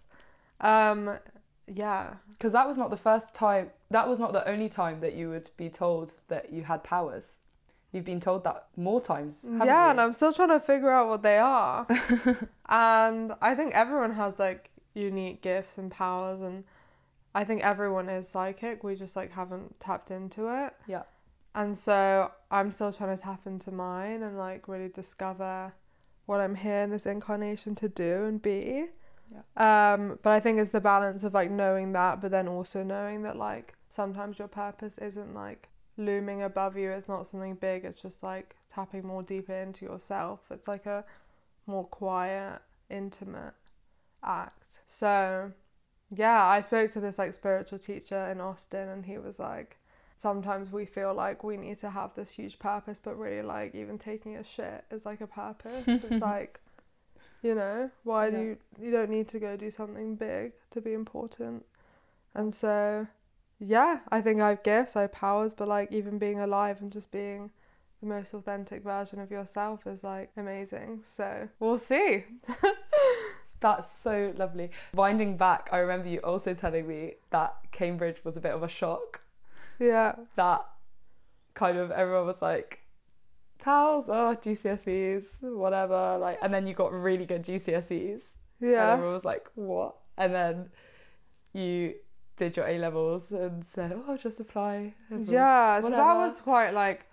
Um, 0.60 1.18
yeah. 1.66 2.14
Because 2.32 2.52
that 2.52 2.66
was 2.66 2.78
not 2.78 2.90
the 2.90 2.96
first 2.96 3.34
time, 3.34 3.70
that 3.90 4.08
was 4.08 4.18
not 4.18 4.32
the 4.32 4.48
only 4.48 4.68
time 4.68 5.00
that 5.00 5.14
you 5.14 5.30
would 5.30 5.50
be 5.56 5.68
told 5.68 6.12
that 6.28 6.52
you 6.52 6.62
had 6.62 6.82
powers. 6.84 7.32
You've 7.92 8.04
been 8.04 8.20
told 8.20 8.44
that 8.44 8.66
more 8.76 9.00
times. 9.00 9.44
yeah, 9.44 9.84
you? 9.84 9.90
and 9.90 10.00
I'm 10.00 10.12
still 10.14 10.32
trying 10.32 10.48
to 10.48 10.60
figure 10.60 10.90
out 10.90 11.08
what 11.08 11.22
they 11.22 11.38
are. 11.38 11.86
and 12.68 13.32
I 13.40 13.54
think 13.54 13.74
everyone 13.74 14.12
has 14.12 14.38
like 14.38 14.70
unique 14.96 15.42
gifts 15.42 15.78
and 15.78 15.90
powers 15.90 16.40
and 16.40 16.64
I 17.36 17.44
think 17.44 17.62
everyone 17.62 18.08
is 18.08 18.26
psychic. 18.26 18.82
We 18.82 18.94
just 18.94 19.14
like 19.14 19.30
haven't 19.30 19.78
tapped 19.78 20.10
into 20.10 20.48
it. 20.48 20.72
Yeah. 20.86 21.02
And 21.54 21.76
so 21.76 22.32
I'm 22.50 22.72
still 22.72 22.90
trying 22.90 23.14
to 23.14 23.22
tap 23.22 23.46
into 23.46 23.70
mine 23.70 24.22
and 24.22 24.38
like 24.38 24.68
really 24.68 24.88
discover 24.88 25.74
what 26.24 26.40
I'm 26.40 26.54
here 26.54 26.78
in 26.78 26.90
this 26.90 27.04
incarnation 27.04 27.74
to 27.74 27.90
do 27.90 28.24
and 28.24 28.40
be. 28.40 28.86
Yeah. 29.30 29.92
Um, 29.92 30.18
but 30.22 30.30
I 30.30 30.40
think 30.40 30.58
it's 30.58 30.70
the 30.70 30.80
balance 30.80 31.24
of 31.24 31.34
like 31.34 31.50
knowing 31.50 31.92
that, 31.92 32.22
but 32.22 32.30
then 32.30 32.48
also 32.48 32.82
knowing 32.82 33.22
that 33.24 33.36
like 33.36 33.74
sometimes 33.90 34.38
your 34.38 34.48
purpose 34.48 34.96
isn't 34.96 35.34
like 35.34 35.68
looming 35.98 36.42
above 36.42 36.78
you. 36.78 36.90
It's 36.90 37.08
not 37.08 37.26
something 37.26 37.56
big. 37.56 37.84
It's 37.84 38.00
just 38.00 38.22
like 38.22 38.56
tapping 38.72 39.06
more 39.06 39.22
deeper 39.22 39.52
into 39.52 39.84
yourself. 39.84 40.40
It's 40.50 40.68
like 40.68 40.86
a 40.86 41.04
more 41.66 41.84
quiet, 41.84 42.60
intimate 42.88 43.52
act. 44.26 44.80
So, 44.86 45.52
yeah, 46.14 46.44
I 46.44 46.60
spoke 46.60 46.90
to 46.92 47.00
this 47.00 47.18
like 47.18 47.34
spiritual 47.34 47.78
teacher 47.78 48.28
in 48.30 48.40
Austin, 48.40 48.88
and 48.88 49.04
he 49.06 49.18
was 49.18 49.38
like, 49.38 49.78
sometimes 50.16 50.72
we 50.72 50.86
feel 50.86 51.14
like 51.14 51.44
we 51.44 51.56
need 51.56 51.78
to 51.78 51.90
have 51.90 52.14
this 52.14 52.30
huge 52.30 52.58
purpose, 52.58 52.98
but 52.98 53.18
really 53.18 53.42
like 53.42 53.74
even 53.74 53.98
taking 53.98 54.36
a 54.36 54.44
shit 54.44 54.84
is 54.90 55.06
like 55.06 55.20
a 55.20 55.26
purpose. 55.26 55.86
it's 55.86 56.10
like, 56.22 56.60
you 57.42 57.54
know, 57.54 57.90
why 58.04 58.30
do 58.30 58.38
you 58.38 58.56
you 58.80 58.90
don't 58.90 59.10
need 59.10 59.28
to 59.28 59.38
go 59.38 59.56
do 59.56 59.70
something 59.70 60.16
big 60.16 60.52
to 60.70 60.80
be 60.80 60.94
important? 60.94 61.64
And 62.34 62.54
so, 62.54 63.06
yeah, 63.58 64.00
I 64.10 64.20
think 64.20 64.40
I 64.40 64.50
have 64.50 64.62
gifts, 64.62 64.96
I 64.96 65.02
have 65.02 65.12
powers, 65.12 65.54
but 65.54 65.68
like 65.68 65.92
even 65.92 66.18
being 66.18 66.40
alive 66.40 66.80
and 66.80 66.90
just 66.90 67.10
being 67.10 67.50
the 68.00 68.06
most 68.06 68.34
authentic 68.34 68.82
version 68.82 69.20
of 69.20 69.30
yourself 69.30 69.86
is 69.86 70.04
like 70.04 70.30
amazing. 70.36 71.00
So 71.04 71.48
we'll 71.60 71.78
see. 71.78 72.24
That's 73.60 73.90
so 73.90 74.32
lovely. 74.36 74.70
Winding 74.94 75.36
back, 75.36 75.68
I 75.72 75.78
remember 75.78 76.08
you 76.08 76.18
also 76.20 76.54
telling 76.54 76.86
me 76.86 77.14
that 77.30 77.54
Cambridge 77.72 78.22
was 78.24 78.36
a 78.36 78.40
bit 78.40 78.52
of 78.52 78.62
a 78.62 78.68
shock 78.68 79.20
Yeah. 79.78 80.14
that 80.36 80.66
kind 81.54 81.78
of 81.78 81.90
everyone 81.90 82.26
was 82.26 82.42
like 82.42 82.80
Tals 83.58 84.04
oh 84.08 84.36
GCSEs 84.40 85.40
whatever 85.42 86.18
like 86.18 86.38
and 86.42 86.52
then 86.52 86.66
you 86.66 86.74
got 86.74 86.92
really 86.92 87.24
good 87.24 87.42
GCSEs 87.44 88.30
and 88.60 88.70
Yeah. 88.70 88.92
everyone 88.92 89.14
was 89.14 89.24
like 89.24 89.48
what 89.54 89.96
and 90.18 90.34
then 90.34 90.68
you 91.54 91.94
did 92.36 92.54
your 92.56 92.66
A 92.68 92.78
levels 92.78 93.30
and 93.32 93.64
said 93.64 93.92
oh 93.94 94.04
I'll 94.06 94.18
just 94.18 94.38
apply 94.38 94.94
Yeah, 95.10 95.80
so 95.80 95.88
that 95.88 96.14
was 96.14 96.40
quite 96.40 96.72
like 96.72 97.05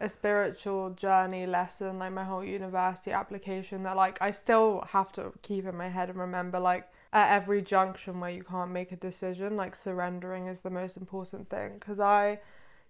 a 0.00 0.08
spiritual 0.08 0.90
journey 0.90 1.46
lesson, 1.46 1.98
like 1.98 2.12
my 2.12 2.24
whole 2.24 2.44
university 2.44 3.12
application 3.12 3.82
that 3.84 3.96
like 3.96 4.18
I 4.20 4.30
still 4.30 4.84
have 4.90 5.10
to 5.12 5.32
keep 5.42 5.66
in 5.66 5.76
my 5.76 5.88
head 5.88 6.10
and 6.10 6.18
remember 6.18 6.60
like 6.60 6.88
at 7.12 7.32
every 7.32 7.62
junction 7.62 8.20
where 8.20 8.30
you 8.30 8.42
can't 8.42 8.70
make 8.70 8.92
a 8.92 8.96
decision, 8.96 9.56
like 9.56 9.74
surrendering 9.74 10.48
is 10.48 10.60
the 10.60 10.70
most 10.70 10.96
important 10.98 11.48
thing. 11.48 11.78
Because 11.78 11.98
I, 11.98 12.40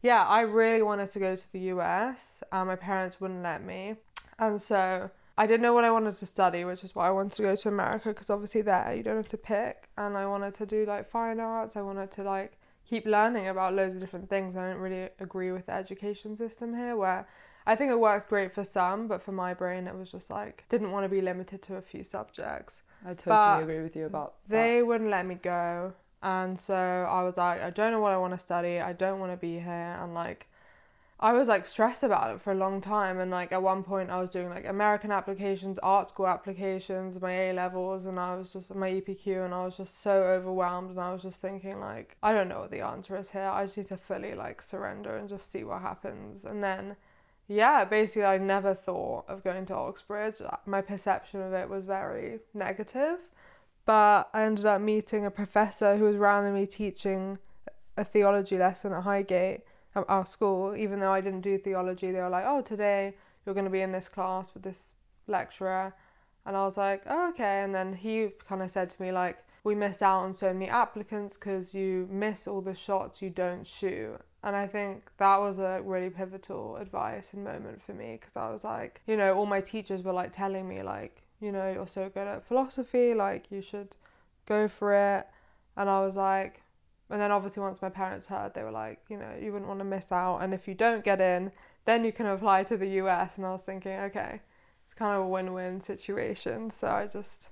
yeah, 0.03 0.25
I 0.25 0.41
really 0.41 0.83
wanted 0.83 1.11
to 1.13 1.19
go 1.21 1.37
to 1.37 1.53
the 1.53 1.61
US 1.61 2.43
and 2.51 2.67
my 2.67 2.77
parents 2.77 3.21
wouldn't 3.21 3.43
let 3.43 3.63
me. 3.63 3.97
And 4.39 4.61
so 4.61 5.11
I 5.39 5.47
didn't 5.47 5.63
know 5.63 5.75
what 5.75 5.85
I 5.85 5.93
wanted 5.93 6.15
to 6.15 6.27
study, 6.27 6.65
which 6.65 6.83
is 6.83 6.95
why 6.95 7.07
I 7.07 7.11
wanted 7.11 7.33
to 7.33 7.43
go 7.43 7.55
to 7.55 7.69
America 7.69 8.09
because 8.09 8.31
obviously 8.31 8.63
there 8.63 8.95
you 8.97 9.05
don't 9.05 9.17
have 9.17 9.29
to 9.29 9.39
pick. 9.39 9.89
And 9.97 10.17
I 10.17 10.27
wanted 10.27 10.55
to 10.55 10.67
do 10.67 10.85
like 10.87 11.09
fine 11.09 11.39
arts, 11.39 11.77
I 11.77 11.83
wanted 11.83 12.11
to 12.13 12.25
like 12.25 12.59
keep 12.87 13.07
learning 13.07 13.49
about 13.49 13.75
loads 13.75 13.95
of 13.95 14.01
different 14.01 14.29
things. 14.29 14.57
I 14.57 14.69
don't 14.69 14.81
really 14.81 15.09
agree 15.21 15.53
with 15.53 15.67
the 15.67 15.73
education 15.73 16.37
system 16.37 16.75
here, 16.75 16.97
where 16.97 17.27
I 17.67 17.75
think 17.75 17.91
it 17.91 17.99
worked 17.99 18.29
great 18.29 18.53
for 18.55 18.65
some, 18.65 19.09
but 19.09 19.23
for 19.23 19.33
my 19.33 19.53
brain, 19.55 19.87
it 19.87 19.95
was 19.97 20.11
just 20.11 20.31
like 20.31 20.65
didn't 20.69 20.93
want 20.93 21.05
to 21.05 21.09
be 21.09 21.21
limited 21.21 21.63
to 21.63 21.77
a 21.77 21.83
few 21.83 22.05
subjects. 22.05 22.75
I 23.05 23.15
totally 23.15 23.27
but 23.27 23.63
agree 23.63 23.83
with 23.83 23.97
you 23.97 24.07
about 24.07 24.35
They 24.49 24.83
wouldn't 24.83 25.11
let 25.11 25.27
me 25.27 25.35
go, 25.37 25.93
and 26.23 26.59
so 26.59 26.75
I 26.75 27.23
was 27.23 27.37
like, 27.37 27.63
I 27.63 27.71
don't 27.71 27.91
know 27.93 28.01
what 28.01 28.13
I 28.13 28.17
want 28.19 28.35
to 28.35 28.39
study. 28.39 28.81
I 28.81 28.93
don't 28.93 29.21
want 29.21 29.33
to 29.33 29.37
be 29.37 29.59
here, 29.59 29.99
and 30.01 30.15
like. 30.15 30.49
I 31.19 31.33
was 31.33 31.49
like 31.49 31.65
stressed 31.65 32.03
about 32.03 32.35
it 32.35 32.43
for 32.43 32.53
a 32.53 32.57
long 32.57 32.83
time 32.83 33.19
and 33.21 33.31
like 33.31 33.51
at 33.51 33.63
one 33.63 33.83
point 33.83 34.11
I 34.11 34.21
was 34.21 34.29
doing 34.29 34.51
like 34.51 34.69
American 34.69 35.11
applications, 35.11 35.79
art 35.79 36.11
school 36.11 36.27
applications, 36.27 37.21
my 37.23 37.33
A 37.33 37.53
levels 37.55 38.05
and 38.05 38.21
I 38.21 38.37
was 38.37 38.53
just 38.53 38.75
my 38.75 38.91
EPQ 38.91 39.47
and 39.47 39.55
I 39.55 39.65
was 39.65 39.79
just 39.79 40.03
so 40.03 40.25
overwhelmed 40.25 40.91
and 40.91 41.01
I 41.01 41.15
was 41.15 41.23
just 41.23 41.41
thinking 41.41 41.81
like 41.81 42.17
I 42.23 42.33
don't 42.33 42.49
know 42.49 42.61
what 42.61 42.71
the 42.71 42.83
answer 42.83 43.17
is 43.17 43.31
here. 43.31 43.49
I 43.49 43.65
just 43.65 43.79
need 43.79 43.87
to 43.87 43.97
fully 43.97 44.35
like 44.35 44.61
surrender 44.61 45.17
and 45.17 45.27
just 45.27 45.51
see 45.51 45.65
what 45.65 45.81
happens. 45.81 46.45
And 46.45 46.63
then 46.63 46.97
yeah, 47.49 47.87
basically 47.87 48.27
I 48.27 48.37
never 48.37 48.75
thought 48.75 49.25
of 49.27 49.43
going 49.43 49.65
to 49.67 49.75
Oxbridge. 49.75 50.43
Uh, 50.43 50.57
my 50.67 50.83
perception 50.83 51.41
of 51.41 51.55
it 51.55 51.71
was 51.71 51.85
very 51.87 52.41
negative. 52.53 53.21
But 53.87 54.29
I 54.35 54.43
ended 54.43 54.67
up 54.67 54.83
meeting 54.83 55.25
a 55.25 55.31
professor 55.31 55.97
who 55.97 56.05
was 56.05 56.17
randomly 56.17 56.67
teaching 56.67 57.39
a 57.97 58.05
theology 58.05 58.59
lesson 58.59 58.93
at 58.93 59.05
Highgate 59.05 59.61
at 59.61 59.63
our 60.09 60.27
school, 60.27 60.77
even 60.77 61.01
though 61.01 61.13
I 61.13 61.21
didn't 61.21 61.41
do 61.41 61.59
theology, 61.59 62.11
they 62.13 62.21
were 62.21 62.29
like, 62.29 62.45
"Oh, 62.47 62.61
today 62.63 63.15
you're 63.45 63.55
going 63.55 63.65
to 63.65 63.71
be 63.71 63.83
in 63.83 63.93
this 63.93 64.09
class 64.09 64.53
with 64.55 64.63
this 64.63 64.91
lecturer," 65.27 65.95
and 66.45 66.57
I 66.57 66.65
was 66.65 66.77
like, 66.77 67.03
oh, 67.07 67.29
"Okay." 67.31 67.63
And 67.63 67.75
then 67.75 67.95
he 67.95 68.31
kind 68.49 68.63
of 68.63 68.71
said 68.71 68.91
to 68.91 69.03
me 69.03 69.13
like, 69.13 69.39
"We 69.65 69.75
miss 69.75 70.03
out 70.03 70.21
on 70.21 70.35
so 70.35 70.53
many 70.53 70.69
applicants 70.69 71.37
because 71.37 71.75
you 71.75 72.09
miss 72.11 72.47
all 72.47 72.61
the 72.61 72.75
shots 72.75 73.23
you 73.23 73.31
don't 73.31 73.67
shoot." 73.67 74.21
And 74.47 74.55
I 74.55 74.67
think 74.69 75.11
that 75.19 75.41
was 75.41 75.59
a 75.59 75.83
really 75.83 76.09
pivotal 76.09 76.77
advice 76.77 77.35
and 77.35 77.43
moment 77.43 77.83
for 77.83 77.95
me 77.95 78.13
because 78.21 78.37
I 78.37 78.49
was 78.51 78.63
like, 78.63 79.01
you 79.07 79.17
know, 79.17 79.35
all 79.35 79.47
my 79.47 79.61
teachers 79.61 80.05
were 80.05 80.13
like 80.13 80.31
telling 80.31 80.69
me 80.69 80.85
like, 80.85 81.23
you 81.41 81.51
know, 81.51 81.73
you're 81.73 81.89
so 81.89 82.09
good 82.09 82.29
at 82.29 82.47
philosophy, 82.47 83.13
like 83.13 83.51
you 83.51 83.61
should 83.61 83.97
go 84.47 84.69
for 84.69 84.95
it. 84.95 85.27
And 85.77 85.91
I 85.91 85.99
was 86.01 86.15
like, 86.15 86.63
and 87.11 87.21
then 87.21 87.31
obviously 87.31 87.63
once 87.63 87.81
my 87.81 87.89
parents 87.89 88.27
heard, 88.27 88.55
they 88.55 88.63
were 88.63 88.73
like, 88.73 89.01
you 89.09 89.17
know, 89.17 89.33
you 89.41 89.53
wouldn't 89.53 89.69
want 89.69 89.81
to 89.81 89.85
miss 89.85 90.11
out. 90.11 90.39
And 90.39 90.53
if 90.53 90.67
you 90.67 90.75
don't 90.75 91.05
get 91.05 91.21
in, 91.21 91.53
then 91.85 92.05
you 92.05 92.13
can 92.13 92.27
apply 92.27 92.65
to 92.65 92.77
the 92.77 92.89
US. 93.03 93.37
And 93.37 93.47
I 93.47 93.53
was 93.53 93.63
thinking, 93.63 93.93
okay, 93.93 94.41
it's 94.85 94.95
kind 94.95 95.17
of 95.17 95.23
a 95.23 95.29
win-win 95.29 95.81
situation. 95.81 96.71
So 96.71 96.89
I 96.89 97.07
just 97.07 97.51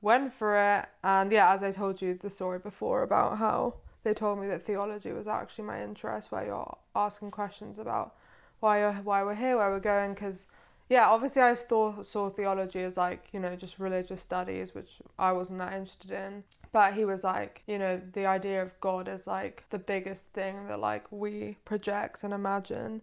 went 0.00 0.32
for 0.32 0.56
it. 0.56 0.86
And 1.04 1.30
yeah, 1.30 1.52
as 1.52 1.62
I 1.62 1.72
told 1.72 2.00
you 2.00 2.14
the 2.14 2.30
story 2.30 2.58
before 2.58 3.02
about 3.02 3.36
how 3.36 3.74
they 4.02 4.14
told 4.14 4.38
me 4.38 4.46
that 4.46 4.64
theology 4.64 5.12
was 5.12 5.28
actually 5.28 5.64
my 5.64 5.82
interest, 5.82 6.32
where 6.32 6.46
you're 6.46 6.78
asking 6.94 7.32
questions 7.32 7.78
about 7.78 8.14
why 8.60 8.90
why 8.92 9.22
we're 9.22 9.34
here, 9.34 9.58
where 9.58 9.70
we're 9.70 9.80
going, 9.80 10.14
because 10.14 10.46
yeah, 10.90 11.08
obviously 11.08 11.40
I 11.40 11.54
saw 11.54 12.02
saw 12.02 12.28
theology 12.30 12.80
as 12.82 12.96
like 12.96 13.28
you 13.32 13.38
know 13.38 13.54
just 13.54 13.78
religious 13.78 14.20
studies, 14.20 14.74
which 14.74 14.98
I 15.18 15.30
wasn't 15.32 15.60
that 15.60 15.72
interested 15.72 16.10
in. 16.10 16.42
But 16.72 16.94
he 16.94 17.04
was 17.04 17.22
like, 17.24 17.62
you 17.66 17.78
know, 17.78 18.00
the 18.12 18.26
idea 18.26 18.60
of 18.60 18.78
God 18.80 19.06
is 19.08 19.26
like 19.26 19.64
the 19.70 19.78
biggest 19.78 20.32
thing 20.32 20.66
that 20.66 20.80
like 20.80 21.06
we 21.12 21.56
project 21.64 22.24
and 22.24 22.34
imagine, 22.34 23.02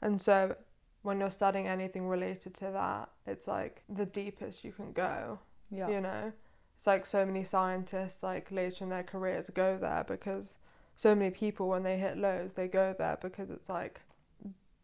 and 0.00 0.18
so 0.18 0.56
when 1.02 1.20
you're 1.20 1.30
studying 1.30 1.68
anything 1.68 2.08
related 2.08 2.54
to 2.54 2.70
that, 2.72 3.10
it's 3.26 3.46
like 3.46 3.82
the 3.88 4.06
deepest 4.06 4.64
you 4.64 4.72
can 4.72 4.92
go. 4.92 5.38
yeah 5.70 5.88
You 5.90 6.00
know, 6.00 6.32
it's 6.76 6.86
like 6.86 7.04
so 7.04 7.26
many 7.26 7.44
scientists 7.44 8.22
like 8.22 8.50
later 8.50 8.84
in 8.84 8.90
their 8.90 9.02
careers 9.04 9.50
go 9.50 9.76
there 9.78 10.04
because 10.08 10.56
so 10.96 11.14
many 11.14 11.30
people 11.30 11.68
when 11.68 11.82
they 11.82 11.98
hit 11.98 12.16
lows 12.16 12.54
they 12.54 12.66
go 12.66 12.94
there 12.98 13.18
because 13.20 13.50
it's 13.50 13.68
like 13.68 14.00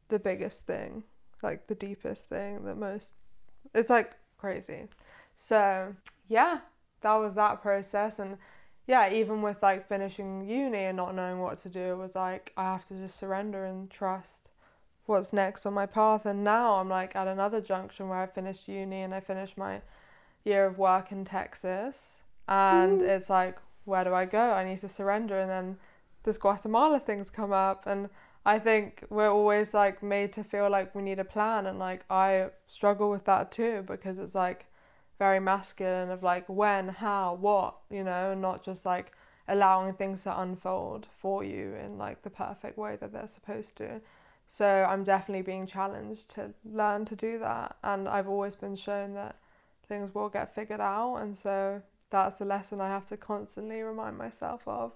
the 0.09 0.18
biggest 0.18 0.66
thing, 0.66 1.02
like 1.42 1.66
the 1.66 1.75
deepest 1.75 2.28
thing, 2.28 2.64
the 2.64 2.75
most. 2.75 3.14
It's 3.75 3.90
like 3.90 4.12
crazy. 4.38 4.88
So 5.37 5.94
yeah, 6.28 6.61
that 7.00 7.14
was 7.14 7.34
that 7.34 7.62
process 7.62 8.18
and. 8.18 8.38
Yeah, 8.84 9.12
even 9.12 9.42
with 9.42 9.62
like 9.62 9.88
finishing 9.88 10.44
uni 10.44 10.87
and 10.87 10.96
not 10.96 11.14
knowing 11.14 11.38
what 11.38 11.58
to 11.58 11.68
do, 11.68 11.92
it 11.92 11.96
was 11.96 12.16
like 12.16 12.52
I 12.56 12.64
have 12.64 12.84
to 12.87 12.94
just 12.94 13.16
surrender 13.16 13.64
and 13.64 13.88
trust 13.88 14.50
what's 15.06 15.32
next 15.32 15.66
on 15.66 15.72
my 15.72 15.87
path. 15.87 16.26
And 16.26 16.42
now 16.42 16.75
I'm 16.75 16.88
like 16.88 17.14
at 17.14 17.28
another 17.28 17.61
junction 17.61 18.08
where 18.08 18.18
I 18.18 18.26
finished 18.26 18.66
uni 18.66 19.02
and 19.02 19.14
I 19.14 19.20
finished 19.20 19.56
my 19.56 19.82
year 20.44 20.66
of 20.66 20.78
work 20.78 21.12
in 21.12 21.25
Texas, 21.25 22.18
and 22.49 23.00
mm. 23.00 23.08
it's 23.08 23.30
like, 23.30 23.56
where 23.84 24.02
do 24.02 24.12
I 24.12 24.25
go? 24.25 24.52
I 24.52 24.64
need 24.64 24.78
to 24.78 24.88
surrender, 24.88 25.38
and 25.38 25.49
then 25.49 25.76
this 26.25 26.37
Guatemala 26.37 26.99
thing's 26.99 27.30
come 27.30 27.52
up, 27.52 27.87
and 27.87 28.08
I 28.44 28.58
think 28.58 29.04
we're 29.08 29.30
always 29.30 29.72
like 29.72 30.02
made 30.02 30.32
to 30.34 30.44
feel 30.44 30.68
like 30.68 30.94
we 30.94 31.02
need 31.02 31.18
a 31.18 31.25
plan, 31.25 31.66
and 31.66 31.78
like 31.78 32.04
I 32.11 32.50
struggle 32.66 33.11
with 33.11 33.25
that 33.25 33.52
too 33.52 33.84
because 33.87 34.18
it's 34.18 34.34
like 34.34 34.66
very 35.18 35.38
masculine 35.38 36.11
of 36.11 36.22
like 36.22 36.49
when, 36.49 36.88
how, 36.88 37.34
what, 37.34 37.76
you 37.90 38.02
know, 38.02 38.32
and 38.32 38.40
not 38.40 38.64
just 38.64 38.84
like 38.84 39.12
allowing 39.49 39.94
things 39.94 40.25
to 40.25 40.40
unfold 40.40 41.06
for 41.18 41.44
you 41.44 41.75
in 41.75 41.99
like 41.99 42.22
the 42.22 42.30
perfect 42.30 42.76
way 42.78 42.96
that 42.96 43.12
they're 43.12 43.28
supposed 43.28 43.76
to. 43.76 44.00
So 44.49 44.87
I'm 44.88 45.04
definitely 45.04 45.42
being 45.42 45.66
challenged 45.66 46.30
to 46.34 46.52
learn 46.64 47.04
to 47.06 47.16
do 47.16 47.38
that, 47.38 47.76
and 47.84 48.08
I've 48.08 48.28
always 48.28 48.56
been 48.56 48.75
shown 48.75 49.14
that 49.14 49.37
things 49.87 50.14
will 50.14 50.28
get 50.28 50.54
figured 50.54 50.80
out 50.80 51.16
and 51.16 51.37
so 51.37 51.82
that's 52.11 52.38
the 52.38 52.44
lesson 52.44 52.80
I 52.80 52.88
have 52.88 53.06
to 53.06 53.16
constantly 53.16 53.82
remind 53.82 54.16
myself 54.16 54.62
of. 54.66 54.92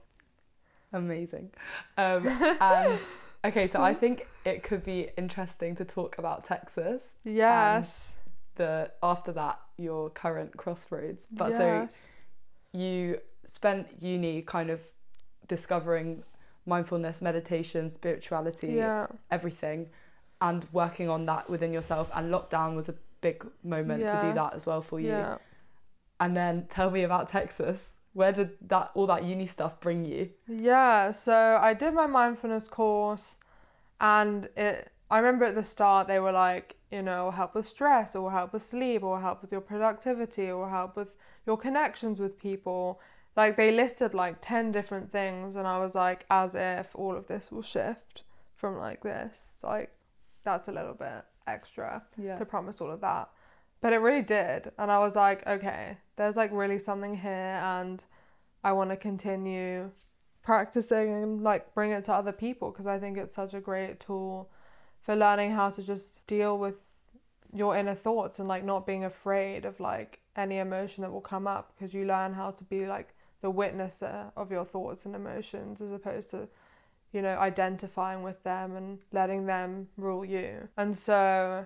amazing 0.92 1.50
um 1.98 2.26
and 2.60 2.98
okay 3.46 3.68
so 3.68 3.80
I 3.80 3.92
hmm. 3.92 4.00
think 4.00 4.28
it 4.44 4.62
could 4.62 4.84
be 4.84 5.08
interesting 5.16 5.74
to 5.76 5.84
talk 5.84 6.18
about 6.18 6.44
Texas 6.44 7.14
Yes. 7.24 8.12
the 8.56 8.90
after 9.02 9.32
that 9.32 9.60
your 9.76 10.10
current 10.10 10.56
crossroads 10.56 11.26
but 11.30 11.52
so 11.52 11.88
you 12.72 13.20
spent 13.44 13.86
uni 14.00 14.42
kind 14.42 14.70
of 14.70 14.80
discovering 15.46 16.22
mindfulness 16.66 17.22
meditation 17.22 17.88
spirituality 17.88 18.72
yeah. 18.74 19.06
everything 19.30 19.88
and 20.40 20.66
working 20.72 21.08
on 21.08 21.24
that 21.26 21.48
within 21.48 21.72
yourself 21.72 22.10
and 22.14 22.32
lockdown 22.32 22.74
was 22.74 22.88
a 22.88 22.94
big 23.20 23.46
moment 23.62 24.00
to 24.00 24.20
do 24.22 24.34
that 24.34 24.52
as 24.54 24.66
well 24.66 24.82
for 24.82 24.98
you 25.00 25.08
Yeah. 25.08 25.38
and 26.20 26.36
then 26.36 26.66
tell 26.68 26.90
me 26.90 27.02
about 27.04 27.28
texas 27.28 27.92
where 28.16 28.32
did 28.32 28.50
that 28.66 28.90
all 28.94 29.06
that 29.06 29.24
uni 29.24 29.46
stuff 29.46 29.78
bring 29.78 30.02
you 30.02 30.30
Yeah, 30.48 31.10
so 31.10 31.58
I 31.60 31.74
did 31.74 31.92
my 31.92 32.06
mindfulness 32.06 32.66
course 32.66 33.36
and 34.00 34.48
it 34.56 34.90
I 35.10 35.18
remember 35.18 35.44
at 35.44 35.54
the 35.54 35.62
start 35.62 36.08
they 36.08 36.18
were 36.18 36.32
like, 36.32 36.76
you 36.90 37.02
know, 37.02 37.30
help 37.30 37.54
with 37.54 37.66
stress 37.66 38.16
or 38.16 38.32
help 38.32 38.54
with 38.54 38.62
sleep 38.62 39.02
or 39.04 39.20
help 39.20 39.42
with 39.42 39.52
your 39.52 39.60
productivity 39.60 40.50
or 40.50 40.68
help 40.70 40.96
with 40.96 41.08
your 41.46 41.58
connections 41.58 42.18
with 42.18 42.38
people. 42.38 43.00
Like 43.36 43.56
they 43.56 43.70
listed 43.70 44.14
like 44.14 44.38
10 44.40 44.72
different 44.72 45.12
things 45.12 45.54
and 45.54 45.68
I 45.68 45.78
was 45.78 45.94
like 45.94 46.24
as 46.30 46.54
if 46.54 46.96
all 46.96 47.14
of 47.14 47.26
this 47.26 47.52
will 47.52 47.62
shift 47.62 48.22
from 48.56 48.78
like 48.78 49.02
this. 49.02 49.52
Like 49.62 49.90
that's 50.42 50.68
a 50.68 50.72
little 50.72 50.94
bit 50.94 51.22
extra 51.46 52.02
yeah 52.16 52.34
to 52.36 52.46
promise 52.46 52.80
all 52.80 52.90
of 52.90 53.02
that. 53.02 53.28
But 53.82 53.92
it 53.92 53.98
really 53.98 54.22
did. 54.22 54.72
And 54.78 54.90
I 54.90 54.98
was 55.00 55.14
like, 55.14 55.46
okay, 55.46 55.98
there's 56.16 56.36
like 56.36 56.50
really 56.52 56.78
something 56.78 57.16
here 57.16 57.60
and 57.62 58.04
I 58.64 58.72
want 58.72 58.90
to 58.90 58.96
continue 58.96 59.90
practicing 60.42 61.12
and 61.12 61.42
like 61.42 61.74
bring 61.74 61.92
it 61.92 62.04
to 62.06 62.12
other 62.12 62.32
people 62.32 62.70
because 62.70 62.86
I 62.86 62.98
think 62.98 63.18
it's 63.18 63.34
such 63.34 63.54
a 63.54 63.60
great 63.60 64.00
tool 64.00 64.50
for 65.02 65.14
learning 65.14 65.52
how 65.52 65.70
to 65.70 65.82
just 65.82 66.26
deal 66.26 66.58
with 66.58 66.88
your 67.52 67.76
inner 67.76 67.94
thoughts 67.94 68.38
and 68.38 68.48
like 68.48 68.64
not 68.64 68.86
being 68.86 69.04
afraid 69.04 69.64
of 69.64 69.78
like 69.80 70.20
any 70.36 70.58
emotion 70.58 71.02
that 71.02 71.12
will 71.12 71.20
come 71.20 71.46
up 71.46 71.72
because 71.74 71.94
you 71.94 72.04
learn 72.04 72.32
how 72.32 72.50
to 72.50 72.64
be 72.64 72.86
like 72.86 73.14
the 73.40 73.50
witnesser 73.50 74.30
of 74.36 74.50
your 74.50 74.64
thoughts 74.64 75.06
and 75.06 75.14
emotions 75.14 75.80
as 75.80 75.92
opposed 75.92 76.30
to 76.30 76.48
you 77.12 77.22
know, 77.22 77.38
identifying 77.38 78.22
with 78.22 78.42
them 78.42 78.76
and 78.76 78.98
letting 79.12 79.46
them 79.46 79.88
rule 79.96 80.24
you. 80.24 80.68
And 80.76 80.96
so 80.96 81.64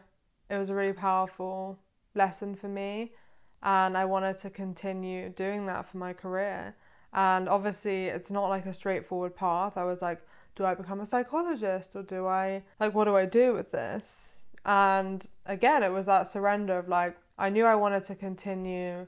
it 0.48 0.56
was 0.56 0.70
a 0.70 0.74
really 0.74 0.92
powerful 0.92 1.76
lesson 2.14 2.54
for 2.54 2.68
me. 2.68 3.12
And 3.62 3.96
I 3.96 4.04
wanted 4.04 4.38
to 4.38 4.50
continue 4.50 5.28
doing 5.28 5.66
that 5.66 5.86
for 5.86 5.98
my 5.98 6.12
career. 6.12 6.74
And 7.12 7.48
obviously, 7.48 8.06
it's 8.06 8.30
not 8.30 8.48
like 8.48 8.66
a 8.66 8.72
straightforward 8.72 9.36
path. 9.36 9.76
I 9.76 9.84
was 9.84 10.00
like, 10.00 10.20
do 10.54 10.64
I 10.64 10.74
become 10.74 11.00
a 11.00 11.06
psychologist 11.06 11.94
or 11.96 12.02
do 12.02 12.26
I, 12.26 12.62
like, 12.78 12.94
what 12.94 13.04
do 13.04 13.16
I 13.16 13.26
do 13.26 13.52
with 13.52 13.72
this? 13.72 14.36
And 14.64 15.26
again, 15.46 15.82
it 15.82 15.92
was 15.92 16.06
that 16.06 16.28
surrender 16.28 16.78
of 16.78 16.88
like, 16.88 17.16
I 17.38 17.48
knew 17.48 17.64
I 17.64 17.74
wanted 17.74 18.04
to 18.04 18.14
continue 18.14 19.06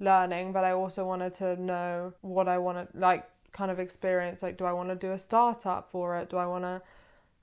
learning, 0.00 0.52
but 0.52 0.64
I 0.64 0.72
also 0.72 1.06
wanted 1.06 1.34
to 1.34 1.60
know 1.60 2.12
what 2.22 2.48
I 2.48 2.58
wanted, 2.58 2.88
like, 2.94 3.28
kind 3.52 3.70
of 3.70 3.78
experience. 3.78 4.42
Like, 4.42 4.56
do 4.56 4.64
I 4.64 4.72
want 4.72 4.88
to 4.88 4.96
do 4.96 5.12
a 5.12 5.18
startup 5.18 5.90
for 5.90 6.16
it? 6.16 6.28
Do 6.28 6.36
I 6.36 6.46
want 6.46 6.64
to 6.64 6.82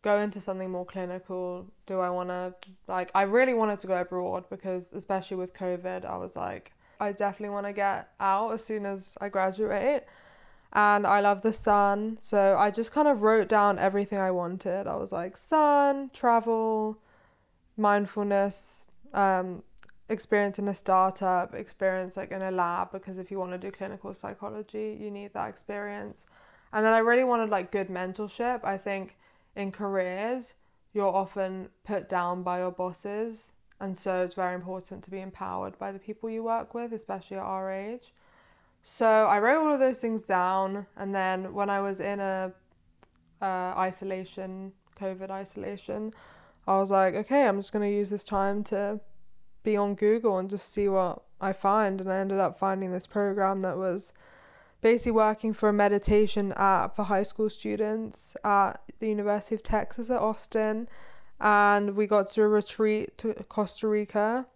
go 0.01 0.19
into 0.19 0.41
something 0.41 0.71
more 0.71 0.85
clinical? 0.85 1.67
Do 1.85 1.99
I 1.99 2.09
want 2.09 2.29
to, 2.29 2.53
like, 2.87 3.11
I 3.13 3.23
really 3.23 3.53
wanted 3.53 3.79
to 3.81 3.87
go 3.87 3.99
abroad 3.99 4.45
because, 4.49 4.93
especially 4.93 5.37
with 5.37 5.53
COVID, 5.53 6.05
I 6.05 6.17
was 6.17 6.35
like, 6.35 6.73
I 6.99 7.11
definitely 7.11 7.53
want 7.53 7.65
to 7.67 7.73
get 7.73 8.09
out 8.19 8.51
as 8.51 8.63
soon 8.63 8.85
as 8.85 9.15
I 9.19 9.29
graduate. 9.29 10.05
And 10.73 11.05
I 11.05 11.19
love 11.19 11.41
the 11.41 11.51
sun. 11.51 12.17
So 12.21 12.55
I 12.57 12.71
just 12.71 12.91
kind 12.91 13.07
of 13.07 13.23
wrote 13.23 13.49
down 13.49 13.77
everything 13.77 14.19
I 14.19 14.31
wanted. 14.31 14.87
I 14.87 14.95
was 14.95 15.11
like, 15.11 15.35
sun, 15.37 16.09
travel, 16.13 16.97
mindfulness, 17.77 18.85
um, 19.13 19.63
experience 20.09 20.59
in 20.59 20.67
a 20.67 20.75
startup, 20.75 21.53
experience 21.53 22.17
like 22.17 22.31
in 22.31 22.41
a 22.41 22.51
lab, 22.51 22.91
because 22.91 23.17
if 23.17 23.31
you 23.31 23.39
want 23.39 23.51
to 23.51 23.57
do 23.57 23.71
clinical 23.71 24.13
psychology, 24.13 24.97
you 24.99 25.11
need 25.11 25.33
that 25.33 25.49
experience. 25.49 26.25
And 26.73 26.85
then 26.85 26.93
I 26.93 26.99
really 26.99 27.23
wanted 27.23 27.49
like 27.49 27.71
good 27.71 27.89
mentorship. 27.89 28.63
I 28.63 28.77
think 28.77 29.17
in 29.55 29.71
careers, 29.71 30.53
you're 30.93 31.13
often 31.13 31.69
put 31.83 32.09
down 32.09 32.43
by 32.43 32.59
your 32.59 32.71
bosses. 32.71 33.53
And 33.79 33.97
so 33.97 34.23
it's 34.23 34.35
very 34.35 34.53
important 34.53 35.03
to 35.03 35.11
be 35.11 35.21
empowered 35.21 35.77
by 35.79 35.91
the 35.91 35.99
people 35.99 36.29
you 36.29 36.43
work 36.43 36.73
with, 36.73 36.93
especially 36.93 37.37
at 37.37 37.43
our 37.43 37.71
age. 37.71 38.13
So 38.83 39.07
I 39.07 39.39
wrote 39.39 39.59
all 39.65 39.73
of 39.73 39.79
those 39.79 39.99
things 39.99 40.23
down. 40.23 40.85
And 40.97 41.13
then 41.13 41.53
when 41.53 41.69
I 41.69 41.81
was 41.81 41.99
in 41.99 42.19
a 42.19 42.51
uh, 43.41 43.45
isolation, 43.45 44.71
COVID 44.99 45.31
isolation, 45.31 46.13
I 46.67 46.77
was 46.77 46.91
like, 46.91 47.15
okay, 47.15 47.47
I'm 47.47 47.59
just 47.59 47.73
going 47.73 47.89
to 47.89 47.95
use 47.95 48.09
this 48.09 48.23
time 48.23 48.63
to 48.65 48.99
be 49.63 49.75
on 49.75 49.95
Google 49.95 50.37
and 50.37 50.49
just 50.49 50.71
see 50.71 50.87
what 50.87 51.23
I 51.39 51.53
find. 51.53 52.01
And 52.01 52.11
I 52.11 52.19
ended 52.19 52.39
up 52.39 52.59
finding 52.59 52.91
this 52.91 53.07
program 53.07 53.61
that 53.63 53.77
was 53.77 54.13
basically 54.81 55.13
working 55.13 55.53
for 55.53 55.69
a 55.69 55.73
meditation 55.73 56.53
app 56.57 56.95
for 56.95 57.03
high 57.03 57.23
school 57.23 57.49
students 57.49 58.35
at 58.43 58.81
the 58.99 59.07
University 59.07 59.55
of 59.55 59.63
Texas 59.63 60.09
at 60.09 60.19
Austin. 60.19 60.87
And 61.39 61.95
we 61.95 62.07
got 62.07 62.31
to 62.31 62.43
a 62.43 62.47
retreat 62.47 63.17
to 63.19 63.33
Costa 63.49 63.87
Rica. 63.87 64.47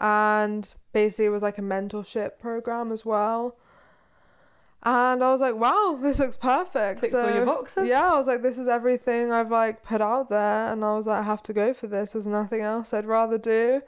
And 0.00 0.72
basically, 0.92 1.26
it 1.26 1.30
was 1.30 1.42
like 1.42 1.58
a 1.58 1.62
mentorship 1.62 2.38
program 2.38 2.92
as 2.92 3.04
well. 3.04 3.56
And 4.82 5.24
I 5.24 5.32
was 5.32 5.40
like, 5.40 5.56
wow, 5.56 5.98
this 6.00 6.18
looks 6.20 6.36
perfect. 6.36 7.00
Ticks 7.00 7.12
so, 7.12 7.26
all 7.26 7.34
your 7.34 7.44
boxes. 7.44 7.88
Yeah, 7.88 8.12
I 8.12 8.16
was 8.16 8.28
like, 8.28 8.42
this 8.42 8.58
is 8.58 8.68
everything 8.68 9.32
I've 9.32 9.50
like 9.50 9.82
put 9.82 10.00
out 10.00 10.30
there. 10.30 10.72
And 10.72 10.84
I 10.84 10.94
was 10.94 11.06
like, 11.06 11.20
I 11.20 11.22
have 11.24 11.42
to 11.44 11.52
go 11.52 11.74
for 11.74 11.88
this. 11.88 12.12
There's 12.12 12.26
nothing 12.26 12.60
else 12.60 12.94
I'd 12.94 13.04
rather 13.04 13.38
do. 13.38 13.82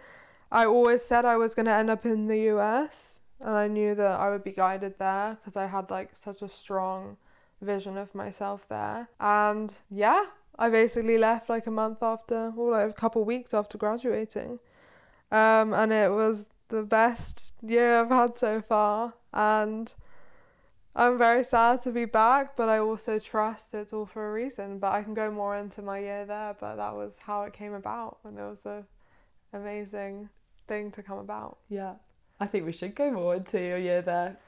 I 0.51 0.66
always 0.66 1.03
said 1.03 1.25
I 1.25 1.37
was 1.37 1.55
going 1.55 1.66
to 1.66 1.73
end 1.73 1.90
up 1.90 2.05
in 2.05 2.27
the 2.27 2.38
US. 2.51 3.10
And 3.40 3.50
I 3.50 3.68
knew 3.68 3.94
that 3.94 4.20
I 4.20 4.31
would 4.31 4.44
be 4.44 4.53
guided 4.53 4.98
there 4.98 5.38
because 5.40 5.57
I 5.57 5.66
had 5.66 5.90
like 5.90 6.11
such 6.14 6.42
a 6.42 6.48
strong 6.48 7.16
vision 7.62 7.96
of 7.96 8.14
myself 8.14 8.68
there. 8.68 9.09
And 9.18 9.74
yeah, 9.90 10.26
I 10.59 10.68
basically 10.68 11.18
left 11.18 11.48
like 11.48 11.66
a 11.66 11.70
month 11.70 12.03
after, 12.03 12.53
or 12.57 12.72
like 12.72 12.90
a 12.90 12.92
couple 12.92 13.24
weeks 13.24 13.55
after 13.55 13.79
graduating. 13.79 14.59
Um, 15.33 15.72
and 15.72 15.92
it 15.92 16.11
was 16.11 16.48
the 16.68 16.83
best 16.83 17.55
year 17.62 18.00
I've 18.00 18.11
had 18.11 18.37
so 18.37 18.61
far. 18.61 19.14
And 19.33 19.92
I'm 20.94 21.16
very 21.18 21.44
sad 21.44 21.81
to 21.83 21.92
be 21.92 22.05
back, 22.05 22.57
but 22.57 22.68
I 22.68 22.79
also 22.79 23.18
trust 23.18 23.74
it's 23.74 23.92
all 23.92 24.07
for 24.07 24.29
a 24.29 24.33
reason. 24.33 24.79
But 24.79 24.92
I 24.92 25.03
can 25.03 25.14
go 25.14 25.31
more 25.31 25.57
into 25.57 25.83
my 25.83 25.98
year 26.00 26.26
there, 26.26 26.57
but 26.61 26.76
that 26.76 26.94
was 26.94 27.18
how 27.18 27.44
it 27.44 27.53
came 27.53 27.74
about, 27.74 28.18
and 28.24 28.38
it 28.38 28.42
was 28.42 28.66
a 28.66 28.85
amazing 29.53 30.29
thing 30.66 30.90
to 30.92 31.03
come 31.03 31.18
about. 31.18 31.59
Yeah. 31.68 31.94
I 32.40 32.46
think 32.46 32.64
we 32.64 32.72
should 32.72 32.94
go 32.94 33.11
more 33.11 33.37
into 33.37 33.59
your 33.59 33.79
year 33.79 34.00
there. 34.00 34.38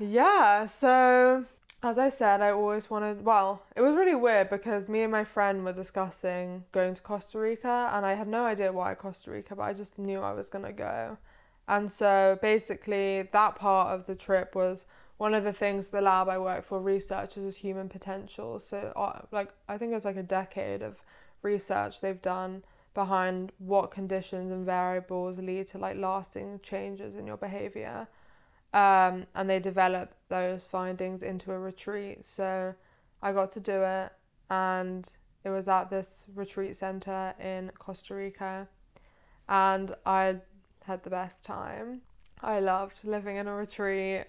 Yeah, 0.00 0.66
so 0.66 1.44
as 1.82 1.96
I 1.96 2.08
said, 2.08 2.40
I 2.40 2.50
always 2.50 2.90
wanted. 2.90 3.24
Well, 3.24 3.62
it 3.76 3.80
was 3.80 3.94
really 3.94 4.16
weird 4.16 4.50
because 4.50 4.88
me 4.88 5.02
and 5.02 5.12
my 5.12 5.24
friend 5.24 5.64
were 5.64 5.72
discussing 5.72 6.64
going 6.72 6.94
to 6.94 7.02
Costa 7.02 7.38
Rica, 7.38 7.90
and 7.92 8.04
I 8.04 8.14
had 8.14 8.26
no 8.26 8.44
idea 8.44 8.72
why 8.72 8.94
Costa 8.94 9.30
Rica, 9.30 9.54
but 9.54 9.62
I 9.62 9.72
just 9.72 9.98
knew 9.98 10.20
I 10.20 10.32
was 10.32 10.48
gonna 10.48 10.72
go. 10.72 11.18
And 11.68 11.90
so 11.90 12.38
basically, 12.42 13.22
that 13.32 13.56
part 13.56 13.94
of 13.94 14.06
the 14.06 14.16
trip 14.16 14.54
was 14.54 14.86
one 15.18 15.34
of 15.34 15.44
the 15.44 15.52
things 15.52 15.90
the 15.90 16.00
lab 16.00 16.28
I 16.28 16.38
work 16.38 16.64
for 16.64 16.80
researches 16.80 17.44
is 17.44 17.56
human 17.56 17.88
potential. 17.88 18.58
So, 18.58 18.92
uh, 18.96 19.20
like, 19.30 19.50
I 19.68 19.76
think 19.76 19.92
it's 19.92 20.04
like 20.04 20.16
a 20.16 20.22
decade 20.22 20.82
of 20.82 21.02
research 21.42 22.00
they've 22.00 22.22
done 22.22 22.62
behind 22.98 23.52
what 23.58 23.92
conditions 23.92 24.50
and 24.50 24.66
variables 24.66 25.38
lead 25.38 25.68
to 25.68 25.78
like 25.78 25.96
lasting 25.96 26.58
changes 26.64 27.14
in 27.14 27.28
your 27.28 27.36
behavior. 27.36 28.08
Um, 28.74 29.24
and 29.36 29.48
they 29.48 29.60
develop 29.60 30.14
those 30.28 30.64
findings 30.64 31.22
into 31.22 31.52
a 31.52 31.58
retreat. 31.58 32.24
So, 32.24 32.74
I 33.22 33.32
got 33.32 33.52
to 33.52 33.60
do 33.60 33.82
it, 33.82 34.12
and 34.50 35.08
it 35.44 35.50
was 35.50 35.68
at 35.68 35.90
this 35.90 36.24
retreat 36.34 36.74
center 36.76 37.34
in 37.40 37.70
Costa 37.78 38.14
Rica, 38.16 38.68
and 39.48 39.94
I 40.04 40.36
had 40.84 41.04
the 41.04 41.10
best 41.10 41.44
time. 41.44 42.02
I 42.42 42.58
loved 42.58 43.04
living 43.04 43.36
in 43.36 43.46
a 43.46 43.54
retreat. 43.54 44.24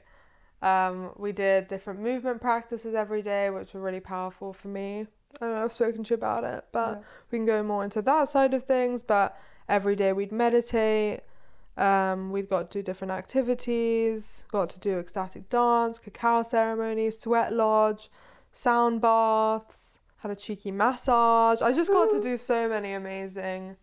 Um, 0.62 1.12
we 1.18 1.32
did 1.32 1.68
different 1.68 2.02
movement 2.02 2.40
practices 2.40 2.94
every 2.94 3.22
day, 3.22 3.50
which 3.50 3.74
were 3.74 3.82
really 3.82 4.00
powerful 4.00 4.54
for 4.54 4.68
me. 4.68 5.08
I 5.42 5.46
don't 5.46 5.56
know, 5.56 5.64
I've 5.64 5.74
spoken 5.74 6.04
to 6.04 6.10
you 6.12 6.16
about 6.16 6.44
it, 6.44 6.66
but 6.72 6.98
Yeah. 6.98 7.04
we 7.32 7.38
can 7.38 7.46
go 7.46 7.64
more 7.64 7.84
into 7.84 8.02
that 8.02 8.30
side 8.30 8.54
of 8.54 8.64
things. 8.64 9.04
But 9.04 9.38
every 9.68 9.96
day 9.96 10.12
we'd 10.12 10.32
meditate, 10.32 11.22
um, 11.78 12.32
we'd 12.32 12.50
got 12.50 12.72
to 12.72 12.80
do 12.80 12.84
different 12.84 13.12
activities, 13.12 14.46
got 14.52 14.70
to 14.72 14.80
do 14.80 15.00
ecstatic 15.00 15.50
dance, 15.50 16.00
cacao 16.00 16.44
ceremony, 16.44 17.12
sweat 17.12 17.54
lodge, 17.54 18.10
sound 18.52 19.02
baths, 19.02 20.00
had 20.18 20.32
a 20.32 20.36
cheeky 20.36 20.72
massage. 20.72 21.62
I 21.62 21.72
just 21.72 21.92
got 21.92 22.10
to 22.10 22.20
do 22.20 22.36
so 22.36 22.68
many 22.68 22.94
amazing 22.94 23.78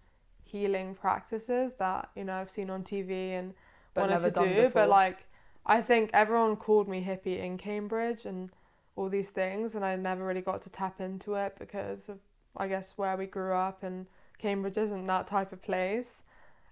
healing 0.44 0.94
practices 0.94 1.74
that, 1.74 2.10
you 2.14 2.24
know, 2.24 2.34
I've 2.34 2.50
seen 2.50 2.68
on 2.70 2.82
TV 2.82 3.30
and 3.38 3.54
But 3.94 4.10
wanted 4.10 4.20
to 4.24 4.30
do, 4.30 4.54
before. 4.62 4.70
but 4.72 4.88
like 4.90 5.26
I 5.64 5.80
think 5.80 6.10
everyone 6.12 6.56
called 6.56 6.86
me 6.88 7.02
hippie 7.02 7.38
in 7.42 7.56
Cambridge 7.56 8.26
and 8.26 8.50
all 8.96 9.08
these 9.08 9.30
things, 9.30 9.74
and 9.74 9.84
I 9.84 9.94
never 9.96 10.24
really 10.24 10.40
got 10.40 10.62
to 10.62 10.70
tap 10.70 11.00
into 11.00 11.34
it 11.34 11.56
because 11.58 12.08
of 12.08 12.18
I 12.56 12.68
guess 12.68 12.94
where 12.96 13.16
we 13.16 13.26
grew 13.26 13.52
up, 13.52 13.82
and 13.82 14.06
Cambridge 14.38 14.78
isn't 14.78 15.06
that 15.06 15.26
type 15.26 15.52
of 15.52 15.62
place. 15.62 16.22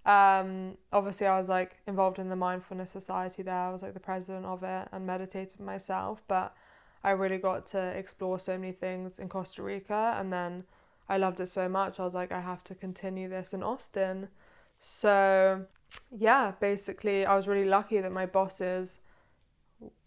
Um, 0.05 0.77
obviously, 0.91 1.27
I 1.27 1.37
was 1.39 1.49
like 1.49 1.77
involved 1.87 2.19
in 2.19 2.29
the 2.29 2.35
mindfulness 2.35 2.91
society 2.91 3.43
there. 3.43 3.55
I 3.55 3.71
was 3.71 3.81
like 3.81 3.93
the 3.93 3.99
president 3.99 4.45
of 4.45 4.63
it 4.63 4.87
and 4.91 5.05
meditated 5.05 5.59
myself, 5.59 6.21
but 6.27 6.55
I 7.03 7.11
really 7.11 7.37
got 7.37 7.67
to 7.67 7.79
explore 7.79 8.39
so 8.39 8.57
many 8.57 8.71
things 8.71 9.19
in 9.19 9.29
Costa 9.29 9.63
Rica, 9.63 10.15
and 10.19 10.33
then 10.33 10.63
I 11.07 11.17
loved 11.17 11.39
it 11.39 11.47
so 11.47 11.69
much. 11.69 11.99
I 11.99 12.03
was 12.03 12.15
like, 12.15 12.31
I 12.31 12.41
have 12.41 12.63
to 12.65 12.75
continue 12.75 13.29
this 13.29 13.53
in 13.53 13.61
Austin. 13.61 14.27
So 14.79 15.65
yeah, 16.11 16.53
basically, 16.59 17.25
I 17.25 17.35
was 17.35 17.47
really 17.47 17.69
lucky 17.69 17.99
that 17.99 18.11
my 18.11 18.25
bosses 18.25 18.99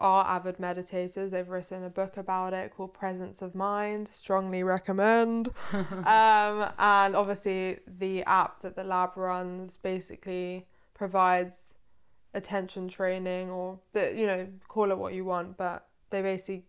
are 0.00 0.24
avid 0.26 0.58
meditators. 0.58 1.30
They've 1.30 1.48
written 1.48 1.84
a 1.84 1.90
book 1.90 2.16
about 2.16 2.52
it 2.52 2.74
called 2.74 2.94
Presence 2.94 3.42
of 3.42 3.54
Mind. 3.54 4.08
Strongly 4.08 4.62
recommend. 4.62 5.48
um, 5.72 6.70
and 6.78 7.16
obviously, 7.16 7.78
the 7.86 8.22
app 8.24 8.62
that 8.62 8.76
the 8.76 8.84
lab 8.84 9.16
runs 9.16 9.76
basically 9.76 10.66
provides 10.94 11.74
attention 12.34 12.88
training, 12.88 13.50
or 13.50 13.78
the 13.92 14.14
you 14.16 14.26
know 14.26 14.46
call 14.68 14.90
it 14.90 14.98
what 14.98 15.14
you 15.14 15.24
want, 15.24 15.56
but 15.56 15.86
they 16.10 16.22
basically 16.22 16.64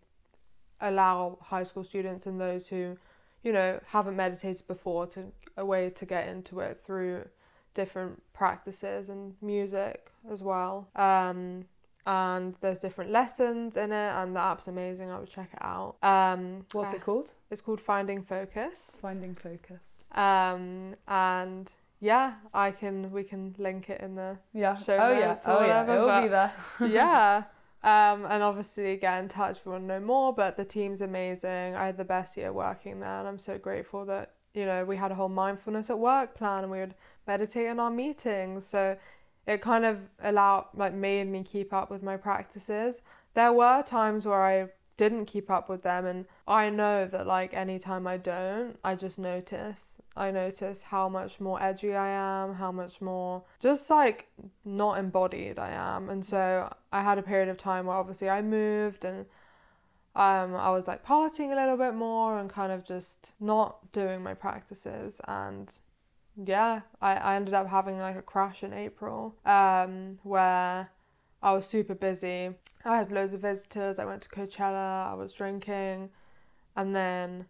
allow 0.80 1.38
high 1.42 1.62
school 1.62 1.84
students 1.84 2.26
and 2.26 2.40
those 2.40 2.68
who 2.68 2.96
you 3.42 3.52
know 3.52 3.80
haven't 3.86 4.16
meditated 4.16 4.66
before 4.66 5.06
to 5.06 5.26
a 5.56 5.64
way 5.64 5.90
to 5.90 6.06
get 6.06 6.28
into 6.28 6.60
it 6.60 6.80
through 6.80 7.24
different 7.74 8.22
practices 8.32 9.10
and 9.10 9.34
music 9.40 10.10
as 10.30 10.42
well. 10.42 10.88
Um, 10.96 11.66
and 12.06 12.54
there's 12.60 12.78
different 12.78 13.10
lessons 13.10 13.76
in 13.76 13.92
it, 13.92 14.12
and 14.16 14.34
the 14.34 14.40
app's 14.40 14.68
amazing. 14.68 15.10
I 15.10 15.18
would 15.18 15.28
check 15.30 15.50
it 15.52 15.58
out. 15.62 15.96
Um, 16.02 16.64
What's 16.72 16.92
uh, 16.94 16.96
it 16.96 17.02
called? 17.02 17.32
It's 17.50 17.60
called 17.60 17.80
Finding 17.80 18.22
Focus. 18.22 18.96
Finding 19.00 19.34
Focus. 19.34 19.80
Um, 20.12 20.94
and 21.08 21.70
yeah, 22.00 22.34
I 22.54 22.70
can 22.70 23.12
we 23.12 23.22
can 23.22 23.54
link 23.58 23.90
it 23.90 24.00
in 24.00 24.14
the 24.14 24.38
Yeah. 24.52 24.74
Show 24.76 24.96
oh 24.96 25.12
yeah. 25.12 25.38
Oh 25.46 25.60
yeah. 25.60 25.82
whatever, 25.82 25.94
It'll 25.94 26.06
but- 26.06 26.22
be 26.22 26.28
there. 26.28 26.52
yeah. 26.88 27.42
Um, 27.82 28.26
and 28.26 28.42
obviously 28.42 28.96
get 28.98 29.22
in 29.22 29.28
touch 29.28 29.58
if 29.58 29.64
you 29.64 29.72
want 29.72 29.84
to 29.84 29.88
know 29.88 30.00
more. 30.00 30.34
But 30.34 30.56
the 30.56 30.64
team's 30.64 31.00
amazing. 31.00 31.74
I 31.74 31.86
had 31.86 31.96
the 31.96 32.04
best 32.04 32.36
year 32.36 32.52
working 32.52 33.00
there, 33.00 33.18
and 33.18 33.26
I'm 33.28 33.38
so 33.38 33.56
grateful 33.58 34.04
that 34.06 34.32
you 34.52 34.66
know 34.66 34.84
we 34.84 34.96
had 34.96 35.10
a 35.12 35.14
whole 35.14 35.28
mindfulness 35.28 35.88
at 35.90 35.98
work 35.98 36.34
plan, 36.34 36.62
and 36.64 36.70
we 36.72 36.80
would 36.80 36.94
meditate 37.26 37.66
in 37.66 37.78
our 37.80 37.90
meetings. 37.90 38.66
So 38.66 38.96
it 39.46 39.60
kind 39.60 39.84
of 39.84 39.98
allowed 40.22 40.66
like 40.74 40.94
made 40.94 41.26
me 41.28 41.42
keep 41.42 41.72
up 41.72 41.90
with 41.90 42.02
my 42.02 42.16
practices. 42.16 43.00
There 43.34 43.52
were 43.52 43.82
times 43.82 44.26
where 44.26 44.42
I 44.42 44.68
didn't 44.96 45.24
keep 45.24 45.50
up 45.50 45.70
with 45.70 45.82
them 45.82 46.04
and 46.04 46.26
I 46.46 46.68
know 46.68 47.06
that 47.06 47.26
like 47.26 47.54
anytime 47.54 48.06
I 48.06 48.18
don't, 48.18 48.78
I 48.84 48.94
just 48.94 49.18
notice. 49.18 49.96
I 50.14 50.30
notice 50.30 50.82
how 50.82 51.08
much 51.08 51.40
more 51.40 51.62
edgy 51.62 51.94
I 51.94 52.08
am, 52.08 52.54
how 52.54 52.70
much 52.70 53.00
more 53.00 53.42
just 53.60 53.88
like 53.88 54.28
not 54.64 54.98
embodied 54.98 55.58
I 55.58 55.70
am. 55.70 56.10
And 56.10 56.22
so 56.22 56.70
I 56.92 57.02
had 57.02 57.16
a 57.16 57.22
period 57.22 57.48
of 57.48 57.56
time 57.56 57.86
where 57.86 57.96
obviously 57.96 58.28
I 58.28 58.42
moved 58.42 59.06
and 59.06 59.24
um, 60.14 60.54
I 60.54 60.70
was 60.70 60.86
like 60.86 61.02
partying 61.02 61.52
a 61.52 61.56
little 61.56 61.78
bit 61.78 61.94
more 61.94 62.38
and 62.38 62.50
kind 62.50 62.70
of 62.70 62.84
just 62.84 63.32
not 63.40 63.92
doing 63.92 64.22
my 64.22 64.34
practices 64.34 65.20
and 65.26 65.72
yeah, 66.36 66.80
I, 67.00 67.14
I 67.14 67.36
ended 67.36 67.54
up 67.54 67.68
having 67.68 67.98
like 67.98 68.16
a 68.16 68.22
crash 68.22 68.62
in 68.62 68.72
April 68.72 69.34
um, 69.44 70.18
where 70.22 70.90
I 71.42 71.52
was 71.52 71.66
super 71.66 71.94
busy. 71.94 72.50
I 72.84 72.96
had 72.96 73.12
loads 73.12 73.34
of 73.34 73.42
visitors. 73.42 73.98
I 73.98 74.04
went 74.04 74.22
to 74.22 74.28
Coachella. 74.28 75.10
I 75.10 75.14
was 75.14 75.32
drinking, 75.32 76.10
and 76.76 76.94
then 76.94 77.46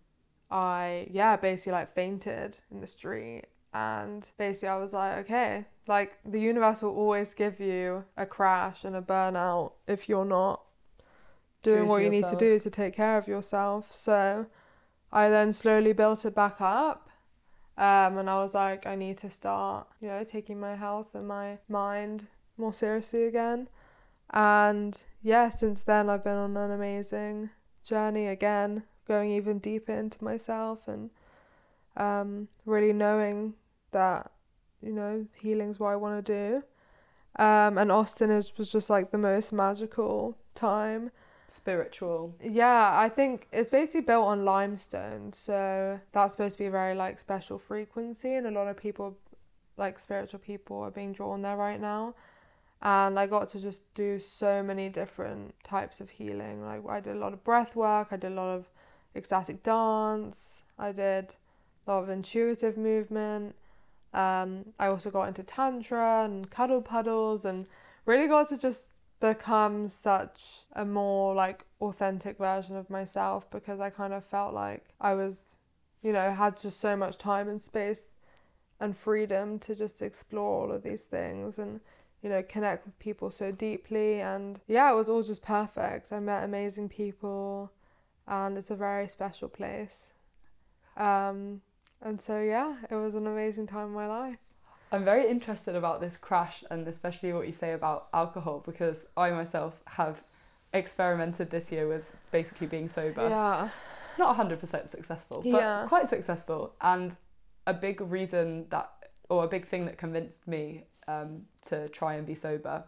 I 0.51 1.09
yeah 1.11 1.37
basically 1.37 1.73
like 1.73 1.95
fainted 1.95 2.59
in 2.71 2.81
the 2.81 2.87
street. 2.87 3.45
And 3.73 4.27
basically, 4.37 4.69
I 4.69 4.77
was 4.79 4.93
like, 4.93 5.19
okay, 5.19 5.67
like 5.87 6.19
the 6.25 6.41
universe 6.41 6.83
will 6.83 6.97
always 6.97 7.35
give 7.35 7.61
you 7.61 8.05
a 8.17 8.27
crash 8.27 8.85
and 8.85 8.97
a 8.97 9.03
burnout 9.03 9.73
if 9.87 10.09
you're 10.09 10.25
not 10.25 10.63
doing 11.63 11.87
what 11.87 12.03
you 12.03 12.11
need 12.11 12.27
to 12.27 12.37
do 12.37 12.59
to 12.59 12.71
take 12.71 12.95
care 12.95 13.19
of 13.19 13.29
yourself. 13.29 13.93
So 13.93 14.47
I 15.13 15.29
then 15.29 15.53
slowly 15.53 15.93
built 15.93 16.25
it 16.25 16.35
back 16.35 16.61
up. 16.61 17.10
Um, 17.81 18.19
and 18.19 18.29
I 18.29 18.37
was 18.37 18.53
like, 18.53 18.87
I 18.87 18.95
need 18.95 19.17
to 19.19 19.31
start, 19.31 19.87
you 20.03 20.09
know, 20.09 20.23
taking 20.23 20.61
my 20.61 20.77
health 20.77 21.15
and 21.15 21.27
my 21.27 21.57
mind 21.67 22.27
more 22.59 22.75
seriously 22.75 23.25
again. 23.25 23.69
And 24.35 25.03
yeah, 25.23 25.49
since 25.49 25.83
then 25.83 26.11
I've 26.11 26.23
been 26.23 26.37
on 26.37 26.55
an 26.59 26.73
amazing 26.73 27.49
journey 27.83 28.27
again, 28.27 28.83
going 29.09 29.31
even 29.31 29.61
deeper 29.61 29.95
into 29.95 30.23
myself 30.23 30.87
and 30.89 31.09
um, 31.97 32.49
really 32.67 32.93
knowing 32.93 33.55
that, 33.93 34.31
you 34.83 34.93
know, 34.93 35.27
healing's 35.41 35.81
what 35.81 35.89
I 35.89 35.97
want 35.97 36.27
to 36.27 36.33
do. 36.33 37.43
Um, 37.43 37.79
and 37.79 37.91
Austin 37.91 38.31
is, 38.31 38.53
was 38.59 38.71
just 38.71 38.91
like 38.91 39.11
the 39.11 39.17
most 39.17 39.55
magical 39.55 40.37
time. 40.55 41.13
Spiritual. 41.53 42.33
Yeah, 42.41 42.93
I 42.95 43.09
think 43.09 43.49
it's 43.51 43.69
basically 43.69 44.03
built 44.03 44.29
on 44.29 44.45
limestone, 44.45 45.33
so 45.33 45.99
that's 46.13 46.33
supposed 46.33 46.57
to 46.57 46.63
be 46.63 46.67
a 46.67 46.71
very 46.71 46.95
like 46.95 47.19
special 47.19 47.59
frequency, 47.59 48.35
and 48.35 48.47
a 48.47 48.53
lot 48.53 48.69
of 48.69 48.77
people, 48.77 49.19
like 49.77 49.99
spiritual 49.99 50.39
people, 50.39 50.79
are 50.79 50.93
being 50.93 51.13
drawn 51.13 51.43
there 51.43 51.57
right 51.57 51.81
now. 51.81 52.15
And 52.83 53.19
I 53.19 53.27
got 53.27 53.49
to 53.51 53.61
just 53.61 53.83
do 53.95 54.21
so 54.21 54.63
many 54.63 54.89
different 54.89 55.53
types 55.65 56.01
of 56.01 56.09
healing. 56.09 56.65
Like 56.65 56.83
I 56.89 57.01
did 57.01 57.17
a 57.17 57.19
lot 57.19 57.33
of 57.33 57.43
breath 57.43 57.75
work, 57.75 58.09
I 58.13 58.17
did 58.17 58.31
a 58.31 58.35
lot 58.37 58.55
of 58.55 58.71
ecstatic 59.17 59.65
dance, 59.65 60.63
I 60.79 60.93
did 60.93 61.35
a 61.85 61.91
lot 61.91 62.05
of 62.05 62.11
intuitive 62.11 62.77
movement. 62.77 63.57
Um, 64.15 64.67
I 64.79 64.87
also 64.87 65.11
got 65.11 65.27
into 65.27 65.43
tantra 65.43 66.23
and 66.25 66.49
cuddle 66.49 66.81
puddles, 66.81 67.45
and 67.45 67.67
really 68.07 68.29
got 68.29 68.49
to 68.51 68.57
just 68.57 68.90
become 69.21 69.89
such 69.89 70.65
a 70.73 70.85
more 70.85 71.35
like 71.35 71.65
authentic 71.81 72.39
version 72.39 72.77
of 72.77 72.89
myself 72.89 73.51
because 73.51 73.79
I 73.79 73.91
kind 73.91 74.15
of 74.15 74.25
felt 74.25 74.55
like 74.55 74.87
I 75.01 75.15
was, 75.15 75.55
you 76.03 76.13
know, 76.13 76.33
had 76.33 76.57
just 76.57 76.81
so 76.81 76.97
much 76.97 77.19
time 77.19 77.49
and 77.49 77.63
space 77.63 78.15
and 78.81 78.97
freedom 78.97 79.59
to 79.61 79.75
just 79.75 80.01
explore 80.01 80.63
all 80.63 80.73
of 80.73 80.83
these 80.83 81.05
things 81.05 81.59
and, 81.59 81.81
you 82.23 82.31
know, 82.31 82.43
connect 82.43 82.87
with 82.87 82.99
people 82.99 83.31
so 83.31 83.53
deeply. 83.53 84.21
And 84.21 84.59
yeah, 84.67 84.91
it 84.91 84.97
was 84.97 85.11
all 85.11 85.23
just 85.23 85.43
perfect. 85.43 86.13
I 86.13 86.21
met 86.21 86.45
amazing 86.45 86.89
people 86.89 87.71
and 88.27 88.57
it's 88.57 88.71
a 88.71 88.77
very 88.77 89.07
special 89.07 89.49
place. 89.49 90.15
Um, 90.97 91.61
and 92.01 92.21
so, 92.21 92.41
yeah, 92.41 92.77
it 92.91 92.95
was 92.95 93.15
an 93.15 93.27
amazing 93.27 93.67
time 93.67 93.89
in 93.89 93.93
my 93.93 94.07
life. 94.07 94.39
I'm 94.93 95.05
very 95.05 95.29
interested 95.31 95.77
about 95.77 96.01
this 96.01 96.17
crash 96.17 96.65
and 96.71 96.87
especially 96.89 97.33
what 97.33 97.47
you 97.47 97.53
say 97.53 97.73
about 97.73 98.09
alcohol 98.13 98.63
because 98.65 99.07
I 99.17 99.31
myself 99.31 99.81
have 99.87 100.23
experimented 100.73 101.51
this 101.51 101.71
year 101.71 101.87
with 101.89 102.05
basically 102.33 102.67
being 102.67 102.89
sober. 102.89 103.29
Yeah. 103.29 103.69
Not 104.19 104.37
100% 104.37 104.89
successful, 104.89 105.43
but 105.43 105.49
Yeah. 105.59 105.87
quite 105.89 106.09
successful. 106.09 106.75
And 106.81 107.17
a 107.67 107.75
big 107.75 108.01
reason 108.01 108.67
that, 108.71 108.91
or 109.29 109.45
a 109.45 109.49
big 109.49 109.67
thing 109.69 109.87
that 109.87 109.97
convinced 109.99 110.49
me 110.49 110.87
um, 111.09 111.47
to 111.63 111.89
try 111.89 112.15
and 112.15 112.27
be 112.27 112.35
sober 112.35 112.85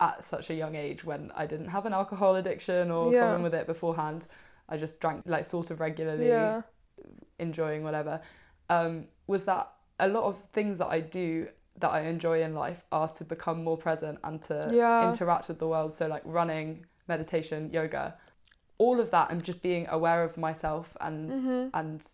at 0.00 0.24
such 0.24 0.50
a 0.50 0.54
young 0.54 0.74
age 0.74 1.04
when 1.04 1.30
I 1.34 1.46
didn't 1.46 1.68
have 1.68 1.86
an 1.86 1.92
alcohol 1.92 2.36
addiction 2.36 2.90
or 2.90 3.12
Yeah. 3.12 3.20
problem 3.20 3.42
with 3.42 3.54
it 3.54 3.66
beforehand. 3.66 4.26
I 4.68 4.76
just 4.78 5.00
drank 5.00 5.22
like 5.26 5.44
sort 5.44 5.70
of 5.70 5.80
regularly 5.80 6.28
Yeah. 6.28 6.62
enjoying 7.38 7.82
whatever, 7.82 8.20
um, 8.70 9.08
was 9.26 9.44
that 9.44 9.70
a 9.98 10.08
lot 10.08 10.24
of 10.24 10.38
things 10.52 10.78
that 10.78 10.88
I 10.88 11.00
do 11.00 11.48
that 11.78 11.90
I 11.90 12.00
enjoy 12.02 12.42
in 12.42 12.54
life 12.54 12.84
are 12.92 13.08
to 13.08 13.24
become 13.24 13.64
more 13.64 13.76
present 13.76 14.18
and 14.24 14.40
to 14.42 14.68
Yeah. 14.72 15.08
interact 15.08 15.48
with 15.48 15.58
the 15.58 15.66
world. 15.68 15.96
So 15.96 16.06
like 16.06 16.22
running, 16.24 16.86
meditation, 17.08 17.70
yoga, 17.72 18.14
all 18.78 19.00
of 19.00 19.10
that, 19.10 19.30
and 19.30 19.42
just 19.42 19.62
being 19.62 19.86
aware 19.88 20.22
of 20.24 20.36
myself 20.36 20.96
and 21.00 21.30
Mhm. 21.30 21.70
and 21.74 22.06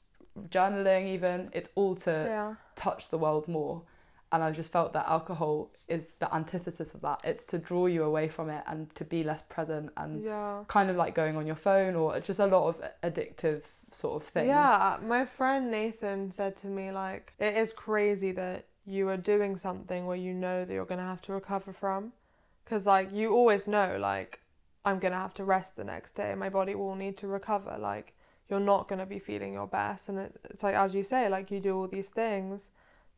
journaling 0.49 1.07
even. 1.07 1.51
It's 1.53 1.71
all 1.75 1.95
to 1.97 2.11
Yeah. 2.27 2.55
touch 2.77 3.09
the 3.09 3.19
world 3.19 3.49
more. 3.49 3.83
And 4.31 4.43
I 4.45 4.51
just 4.53 4.71
felt 4.71 4.93
that 4.93 5.07
alcohol 5.09 5.71
is 5.89 6.13
the 6.15 6.33
antithesis 6.35 6.95
of 6.95 7.01
that. 7.01 7.23
It's 7.25 7.45
to 7.47 7.59
draw 7.59 7.87
you 7.87 8.05
away 8.05 8.29
from 8.29 8.51
it 8.51 8.63
and 8.67 8.95
to 8.95 9.05
be 9.05 9.25
less 9.25 9.43
present 9.49 9.91
and 9.97 10.23
Yeah. 10.23 10.65
kind 10.69 10.91
of 10.91 10.97
like 10.97 11.15
going 11.15 11.37
on 11.37 11.47
your 11.47 11.57
phone 11.57 11.97
or 11.97 12.21
just 12.21 12.39
a 12.39 12.47
lot 12.47 12.69
of 12.69 12.83
addictive 13.03 13.65
sort 13.95 14.23
of 14.23 14.29
things. 14.29 14.49
Yeah, 14.49 14.99
my 15.03 15.25
friend 15.25 15.71
Nathan 15.71 16.31
said 16.33 16.57
to 16.59 16.67
me 16.67 16.91
like 16.91 17.33
it 17.39 17.57
is 17.57 17.73
crazy 17.73 18.33
that 18.33 18.67
you 18.87 19.09
are 19.09 19.17
doing 19.17 19.57
something 19.57 20.07
where 20.07 20.17
you 20.17 20.33
know 20.33 20.65
that 20.65 20.73
you're 20.73 20.85
going 20.87 20.99
to 21.01 21.05
have 21.05 21.21
to 21.23 21.33
recover 21.33 21.73
from 21.73 22.13
cuz 22.65 22.87
like 22.87 23.13
you 23.13 23.33
always 23.35 23.67
know 23.67 23.97
like 23.99 24.41
I'm 24.85 24.99
going 24.99 25.13
to 25.13 25.19
have 25.19 25.35
to 25.35 25.45
rest 25.45 25.77
the 25.77 25.85
next 25.85 26.13
day. 26.15 26.35
My 26.35 26.49
body 26.49 26.75
will 26.75 26.95
need 26.95 27.17
to 27.19 27.27
recover 27.27 27.77
like 27.79 28.15
you're 28.49 28.61
not 28.61 28.89
going 28.89 28.99
to 28.99 29.07
be 29.07 29.19
feeling 29.19 29.53
your 29.53 29.67
best 29.67 30.09
and 30.09 30.19
it, 30.19 30.39
it's 30.45 30.63
like 30.63 30.75
as 30.75 30.95
you 30.95 31.03
say 31.03 31.29
like 31.29 31.51
you 31.51 31.61
do 31.61 31.77
all 31.77 31.87
these 31.89 32.09
things 32.09 32.71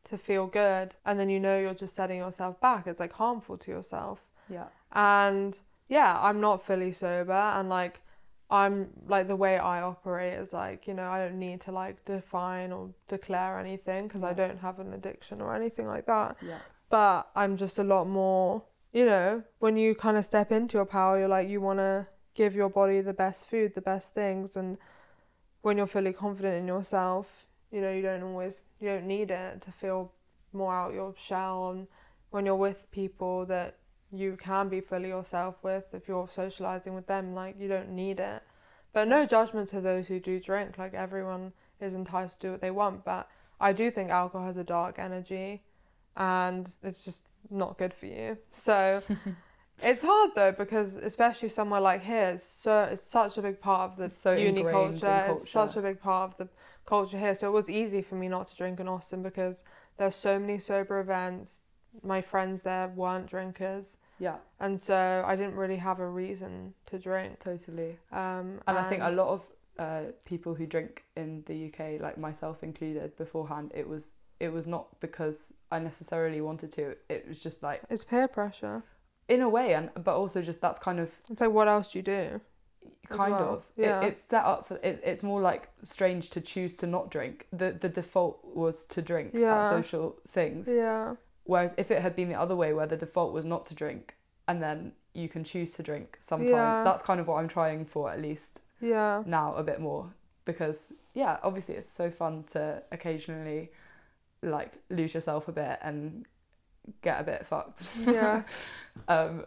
to 0.03 0.17
feel 0.17 0.47
good 0.47 0.95
and 1.05 1.19
then 1.19 1.29
you 1.29 1.39
know 1.39 1.57
you're 1.59 1.73
just 1.73 1.95
setting 1.95 2.17
yourself 2.17 2.59
back. 2.59 2.87
It's 2.87 2.99
like 2.99 3.13
harmful 3.13 3.57
to 3.57 3.71
yourself 3.71 4.19
Yeah. 4.49 4.67
and 4.91 5.59
yeah 5.87 6.17
i'm 6.21 6.39
not 6.41 6.65
fully 6.65 6.91
sober 6.91 7.31
and 7.57 7.69
like 7.69 8.01
i'm 8.51 8.89
like 9.07 9.27
the 9.27 9.35
way 9.35 9.57
i 9.57 9.81
operate 9.81 10.33
is 10.33 10.53
like 10.53 10.87
you 10.87 10.93
know 10.93 11.09
i 11.09 11.19
don't 11.19 11.39
need 11.39 11.59
to 11.61 11.71
like 11.71 12.03
define 12.05 12.71
or 12.71 12.89
declare 13.07 13.59
anything 13.59 14.07
because 14.07 14.23
i 14.23 14.33
don't 14.33 14.59
have 14.59 14.79
an 14.79 14.93
addiction 14.93 15.41
or 15.41 15.55
anything 15.55 15.87
like 15.87 16.05
that. 16.05 16.37
Yeah. 16.41 16.59
but 16.89 17.29
i'm 17.35 17.57
just 17.57 17.79
a 17.79 17.83
lot 17.83 18.07
more 18.07 18.63
you 18.91 19.05
know 19.05 19.41
when 19.59 19.77
you 19.77 19.95
kind 19.95 20.17
of 20.17 20.25
step 20.25 20.51
into 20.51 20.77
your 20.77 20.85
power 20.85 21.17
you're 21.17 21.27
like 21.27 21.47
you 21.47 21.61
want 21.61 21.79
to 21.79 22.05
give 22.33 22.53
your 22.53 22.69
body 22.69 23.01
the 23.01 23.13
best 23.13 23.49
food 23.49 23.73
the 23.73 23.81
best 23.81 24.13
things 24.13 24.55
and 24.55 24.77
when 25.61 25.77
you're 25.77 25.87
fully 25.87 26.13
confident 26.13 26.55
in 26.55 26.67
yourself 26.67 27.45
you 27.71 27.81
know 27.81 27.91
you 27.91 28.01
don't 28.01 28.23
always 28.23 28.65
you 28.79 28.89
don't 28.89 29.07
need 29.07 29.31
it 29.31 29.61
to 29.61 29.71
feel 29.71 30.11
more 30.53 30.73
out 30.73 30.93
your 30.93 31.13
shell. 31.17 31.71
And 31.71 31.87
when 32.29 32.45
you're 32.45 32.55
with 32.55 32.89
people 32.91 33.45
that 33.47 33.77
you 34.11 34.37
can 34.37 34.69
be 34.69 34.81
fully 34.81 35.09
yourself 35.09 35.55
with 35.63 35.85
if 35.93 36.07
you're 36.07 36.27
socializing 36.29 36.93
with 36.93 37.07
them 37.07 37.33
like 37.33 37.55
you 37.59 37.67
don't 37.67 37.89
need 37.89 38.19
it. 38.19 38.43
But 38.93 39.07
no 39.07 39.25
judgment 39.25 39.69
to 39.69 39.81
those 39.81 40.07
who 40.07 40.19
do 40.19 40.39
drink 40.39 40.77
like 40.77 40.93
everyone 40.93 41.53
is 41.79 41.95
entitled 41.95 42.31
to 42.31 42.39
do 42.39 42.51
what 42.51 42.61
they 42.61 42.69
want 42.69 43.03
but 43.03 43.27
i 43.59 43.73
do 43.73 43.89
think 43.89 44.11
alcohol 44.11 44.45
has 44.45 44.57
a 44.57 44.63
dark 44.63 44.99
energy 44.99 45.63
and 46.17 46.75
it's 46.83 47.03
just 47.03 47.23
not 47.49 47.77
good 47.77 47.93
for 47.93 48.05
you. 48.05 48.37
So 48.51 49.01
it's 49.83 50.03
hard 50.03 50.31
though 50.35 50.51
because 50.51 50.97
especially 50.97 51.49
somewhere 51.49 51.81
like 51.81 52.03
here 52.03 52.29
it's 52.29 52.43
so 52.43 52.83
it's 52.91 53.03
such 53.03 53.37
a 53.37 53.41
big 53.41 53.59
part 53.59 53.91
of 53.91 53.97
the 53.97 54.09
so 54.09 54.33
uni 54.33 54.61
in 54.61 54.69
culture. 54.69 55.25
it's 55.29 55.49
such 55.49 55.75
a 55.75 55.81
big 55.81 55.99
part 55.99 56.31
of 56.31 56.37
the 56.37 56.49
culture 56.85 57.17
here. 57.17 57.35
So 57.35 57.47
it 57.47 57.51
was 57.51 57.69
easy 57.69 58.01
for 58.01 58.15
me 58.15 58.27
not 58.27 58.47
to 58.47 58.55
drink 58.55 58.79
in 58.79 58.87
austin 58.87 59.23
because 59.23 59.63
there's 59.97 60.15
so 60.15 60.39
many 60.39 60.59
sober 60.59 60.99
events 60.99 61.61
my 62.03 62.21
friends 62.21 62.63
there 62.63 62.87
weren't 62.95 63.27
drinkers 63.27 63.97
Yeah, 64.19 64.37
and 64.59 64.79
so 64.79 65.23
I 65.25 65.35
didn't 65.35 65.55
really 65.55 65.77
have 65.77 65.99
a 65.99 66.07
reason 66.07 66.73
to 66.85 66.97
drink. 66.99 67.39
totally. 67.39 67.97
Um, 68.11 68.59
And 68.67 68.77
I 68.77 68.83
think 68.89 69.03
a 69.03 69.11
lot 69.11 69.27
of 69.29 69.41
uh, 69.79 70.03
people 70.25 70.53
who 70.53 70.65
drink 70.67 71.03
in 71.15 71.43
the 71.45 71.65
UK, 71.67 71.99
like 72.01 72.17
myself 72.17 72.63
included, 72.63 73.15
beforehand, 73.17 73.71
it 73.75 73.87
was 73.87 74.13
it 74.39 74.51
was 74.53 74.65
not 74.67 74.99
because 74.99 75.53
I 75.71 75.79
necessarily 75.79 76.41
wanted 76.41 76.71
to. 76.73 76.95
It 77.09 77.27
was 77.27 77.39
just 77.39 77.61
like 77.63 77.81
it's 77.89 78.03
peer 78.03 78.27
pressure. 78.27 78.83
in 79.27 79.41
a 79.41 79.49
way, 79.49 79.73
and 79.75 79.89
but 80.03 80.15
also 80.15 80.41
just 80.41 80.61
that's 80.61 80.79
kind 80.79 80.99
of 80.99 81.09
It's 81.29 81.41
like, 81.41 81.51
what 81.51 81.67
else 81.67 81.91
do 81.91 81.99
you 81.99 82.03
do? 82.03 82.41
Kind 83.09 83.33
well, 83.33 83.53
of 83.55 83.63
yeah. 83.75 84.01
it, 84.01 84.07
it's 84.09 84.21
set 84.21 84.43
up 84.45 84.67
for 84.67 84.75
it, 84.83 85.01
it's 85.03 85.21
more 85.23 85.41
like 85.41 85.69
strange 85.83 86.29
to 86.31 86.41
choose 86.41 86.75
to 86.77 86.87
not 86.87 87.11
drink 87.11 87.45
the 87.51 87.71
the 87.71 87.89
default 87.89 88.39
was 88.55 88.85
to 88.87 89.01
drink 89.01 89.31
Yeah. 89.33 89.59
at 89.59 89.69
social 89.69 90.15
things 90.29 90.67
Yeah. 90.67 91.15
Whereas 91.43 91.73
if 91.77 91.91
it 91.91 92.01
had 92.01 92.15
been 92.15 92.29
the 92.29 92.39
other 92.39 92.55
way 92.55 92.73
where 92.73 92.87
the 92.87 92.97
default 92.97 93.33
was 93.33 93.45
not 93.45 93.65
to 93.65 93.73
drink 93.75 94.15
and 94.47 94.61
then 94.61 94.91
you 95.13 95.27
can 95.27 95.43
choose 95.43 95.71
to 95.71 95.83
drink 95.83 96.17
sometime 96.21 96.49
Yeah. 96.49 96.83
that's 96.83 97.01
kind 97.01 97.19
of 97.19 97.27
what 97.27 97.35
i'm 97.35 97.47
trying 97.47 97.85
for 97.85 98.09
at 98.09 98.21
least 98.21 98.59
Yeah. 98.79 99.23
now 99.25 99.55
a 99.55 99.63
bit 99.63 99.79
more 99.81 100.13
because 100.45 100.93
yeah 101.13 101.37
obviously 101.43 101.75
it's 101.75 101.89
so 101.89 102.09
fun 102.09 102.43
to 102.51 102.81
occasionally 102.91 103.71
like 104.41 104.73
lose 104.89 105.13
yourself 105.13 105.47
a 105.47 105.51
bit 105.51 105.79
and 105.81 106.25
get 107.01 107.19
a 107.21 107.23
bit 107.23 107.45
fucked 107.45 107.83
Yeah. 108.05 108.43
um 109.07 109.45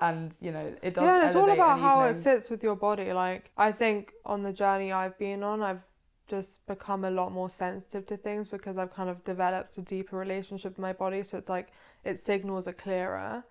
and 0.00 0.34
you 0.40 0.50
know 0.50 0.72
it 0.82 0.94
does 0.94 1.04
yeah, 1.04 1.16
and 1.18 1.26
it's 1.26 1.36
all 1.36 1.50
about 1.50 1.78
how 1.78 2.04
it 2.04 2.14
sits 2.16 2.48
with 2.48 2.62
your 2.62 2.74
body. 2.74 3.12
Like, 3.12 3.50
I 3.58 3.70
think 3.70 4.12
on 4.24 4.42
the 4.42 4.52
journey 4.52 4.92
I've 4.92 5.18
been 5.18 5.42
on, 5.42 5.62
I've 5.62 5.82
just 6.26 6.64
become 6.66 7.04
a 7.04 7.10
lot 7.10 7.32
more 7.32 7.50
sensitive 7.50 8.06
to 8.06 8.16
things 8.16 8.48
because 8.48 8.78
I've 8.78 8.92
kind 8.94 9.10
of 9.10 9.22
developed 9.24 9.76
a 9.78 9.82
deeper 9.82 10.16
relationship 10.16 10.72
with 10.72 10.78
my 10.78 10.92
body. 10.92 11.22
So 11.22 11.36
it's 11.38 11.48
like 11.50 11.68
its 12.04 12.22
signals 12.22 12.66
are 12.66 12.72
clearer 12.72 13.44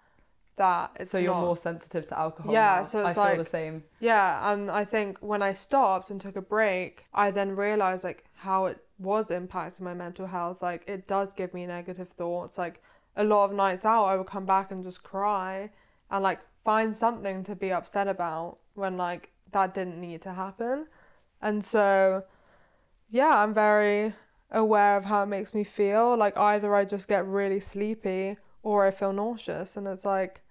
that 0.55 0.91
it's 0.99 1.11
so 1.11 1.17
you're 1.17 1.33
not- 1.33 1.41
more 1.41 1.57
sensitive 1.57 2.05
to 2.07 2.19
alcohol. 2.19 2.51
Yeah, 2.53 2.77
now. 2.77 2.83
so 2.83 3.03
I 3.05 3.09
it's 3.09 3.15
feel 3.17 3.23
like- 3.23 3.37
the 3.37 3.45
same. 3.45 3.83
Yeah, 3.99 4.51
and 4.51 4.69
I 4.71 4.85
think 4.85 5.17
when 5.19 5.41
I 5.41 5.53
stopped 5.53 6.09
and 6.09 6.19
took 6.21 6.35
a 6.35 6.41
break, 6.41 7.05
I 7.13 7.31
then 7.31 7.55
realized 7.55 8.03
like 8.03 8.25
how 8.35 8.65
it 8.65 8.83
was 8.99 9.29
impacting 9.29 9.81
my 9.81 9.93
mental 9.93 10.27
health. 10.27 10.61
Like 10.61 10.83
it 10.87 11.07
does 11.07 11.33
give 11.33 11.53
me 11.53 11.65
negative 11.65 12.09
thoughts. 12.09 12.57
Like 12.57 12.81
a 13.15 13.23
lot 13.23 13.45
of 13.45 13.53
nights 13.53 13.85
out, 13.85 14.05
I 14.05 14.15
would 14.15 14.27
come 14.27 14.45
back 14.45 14.71
and 14.71 14.83
just 14.83 15.03
cry 15.03 15.71
and 16.09 16.23
like 16.23 16.39
find 16.63 16.95
something 16.95 17.43
to 17.43 17.55
be 17.55 17.71
upset 17.71 18.07
about 18.07 18.57
when 18.75 18.97
like 18.97 19.31
that 19.51 19.73
didn't 19.73 19.99
need 19.99 20.21
to 20.23 20.33
happen. 20.33 20.87
And 21.41 21.63
so, 21.65 22.23
yeah, 23.13 23.43
I'm 23.43 23.53
very 23.53 24.11
aware 24.49 24.97
of 24.97 25.05
how 25.05 25.21
it 25.23 25.27
makes 25.27 25.53
me 25.53 25.63
feel. 25.63 26.17
Like 26.17 26.35
either 26.35 26.73
I 26.75 26.83
just 26.83 27.07
get 27.07 27.25
really 27.27 27.59
sleepy 27.59 28.37
or 28.63 28.85
I 28.85 28.91
feel 28.91 29.13
nauseous, 29.13 29.77
and 29.77 29.87
it's 29.87 30.03
like 30.03 30.41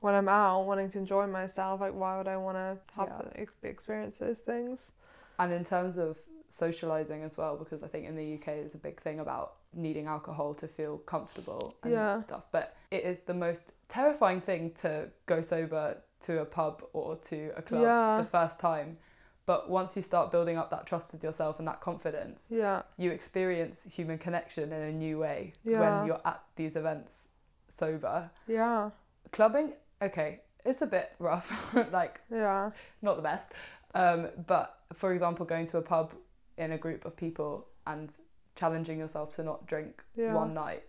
when 0.00 0.14
I'm 0.14 0.28
out 0.28 0.62
wanting 0.66 0.88
to 0.90 0.98
enjoy 0.98 1.26
myself, 1.26 1.80
like 1.82 1.92
why 1.94 2.16
would 2.16 2.26
I 2.26 2.38
want 2.38 2.56
to 2.56 2.78
have 2.96 3.08
Yeah. 3.08 3.42
ex- 3.42 3.52
experience 3.62 4.18
those 4.18 4.38
things? 4.38 4.92
And 5.38 5.52
in 5.52 5.62
terms 5.64 5.98
of 5.98 6.16
socializing 6.48 7.22
as 7.22 7.36
well, 7.36 7.56
because 7.56 7.82
I 7.82 7.88
think 7.88 8.06
in 8.06 8.16
the 8.16 8.24
UK 8.24 8.48
it's 8.64 8.74
a 8.74 8.78
big 8.78 8.98
thing 9.02 9.20
about 9.20 9.56
needing 9.74 10.06
alcohol 10.06 10.54
to 10.54 10.66
feel 10.68 10.98
comfortable 10.98 11.74
and 11.82 11.92
Yeah. 11.92 12.18
stuff. 12.18 12.44
But 12.50 12.74
it 12.90 13.04
is 13.04 13.22
the 13.24 13.34
most 13.34 13.72
terrifying 13.88 14.40
thing 14.40 14.70
to 14.82 15.10
go 15.26 15.42
sober 15.42 15.98
to 16.20 16.40
a 16.40 16.46
pub 16.46 16.82
or 16.94 17.16
to 17.16 17.52
a 17.56 17.60
club 17.62 17.82
Yeah. 17.82 18.16
the 18.22 18.24
first 18.24 18.58
time. 18.58 18.96
But 19.46 19.70
once 19.70 19.94
you 19.96 20.02
start 20.02 20.32
building 20.32 20.58
up 20.58 20.70
that 20.70 20.86
trust 20.86 21.12
with 21.12 21.22
yourself 21.22 21.58
and 21.60 21.68
that 21.68 21.80
confidence, 21.80 22.42
Yeah, 22.50 22.82
you 22.98 23.12
experience 23.12 23.84
human 23.88 24.18
connection 24.18 24.72
in 24.72 24.82
a 24.82 24.92
new 24.92 25.18
way 25.18 25.52
Yeah. 25.64 25.98
when 25.98 26.06
you're 26.08 26.20
at 26.24 26.42
these 26.56 26.74
events 26.76 27.28
sober. 27.68 28.30
yeah, 28.48 28.90
Clubbing, 29.32 29.72
okay, 30.02 30.40
it's 30.64 30.82
a 30.82 30.86
bit 30.86 31.12
rough. 31.18 31.50
like 31.92 32.20
yeah, 32.30 32.70
not 33.02 33.16
the 33.16 33.22
best. 33.22 33.52
Um, 33.94 34.28
but 34.46 34.78
for 34.94 35.12
example, 35.12 35.46
going 35.46 35.66
to 35.68 35.78
a 35.78 35.82
pub 35.82 36.12
in 36.58 36.72
a 36.72 36.78
group 36.78 37.04
of 37.04 37.16
people 37.16 37.66
and 37.86 38.10
challenging 38.56 38.98
yourself 38.98 39.34
to 39.36 39.42
not 39.44 39.66
drink 39.66 40.02
Yeah. 40.16 40.34
one 40.34 40.54
night. 40.54 40.82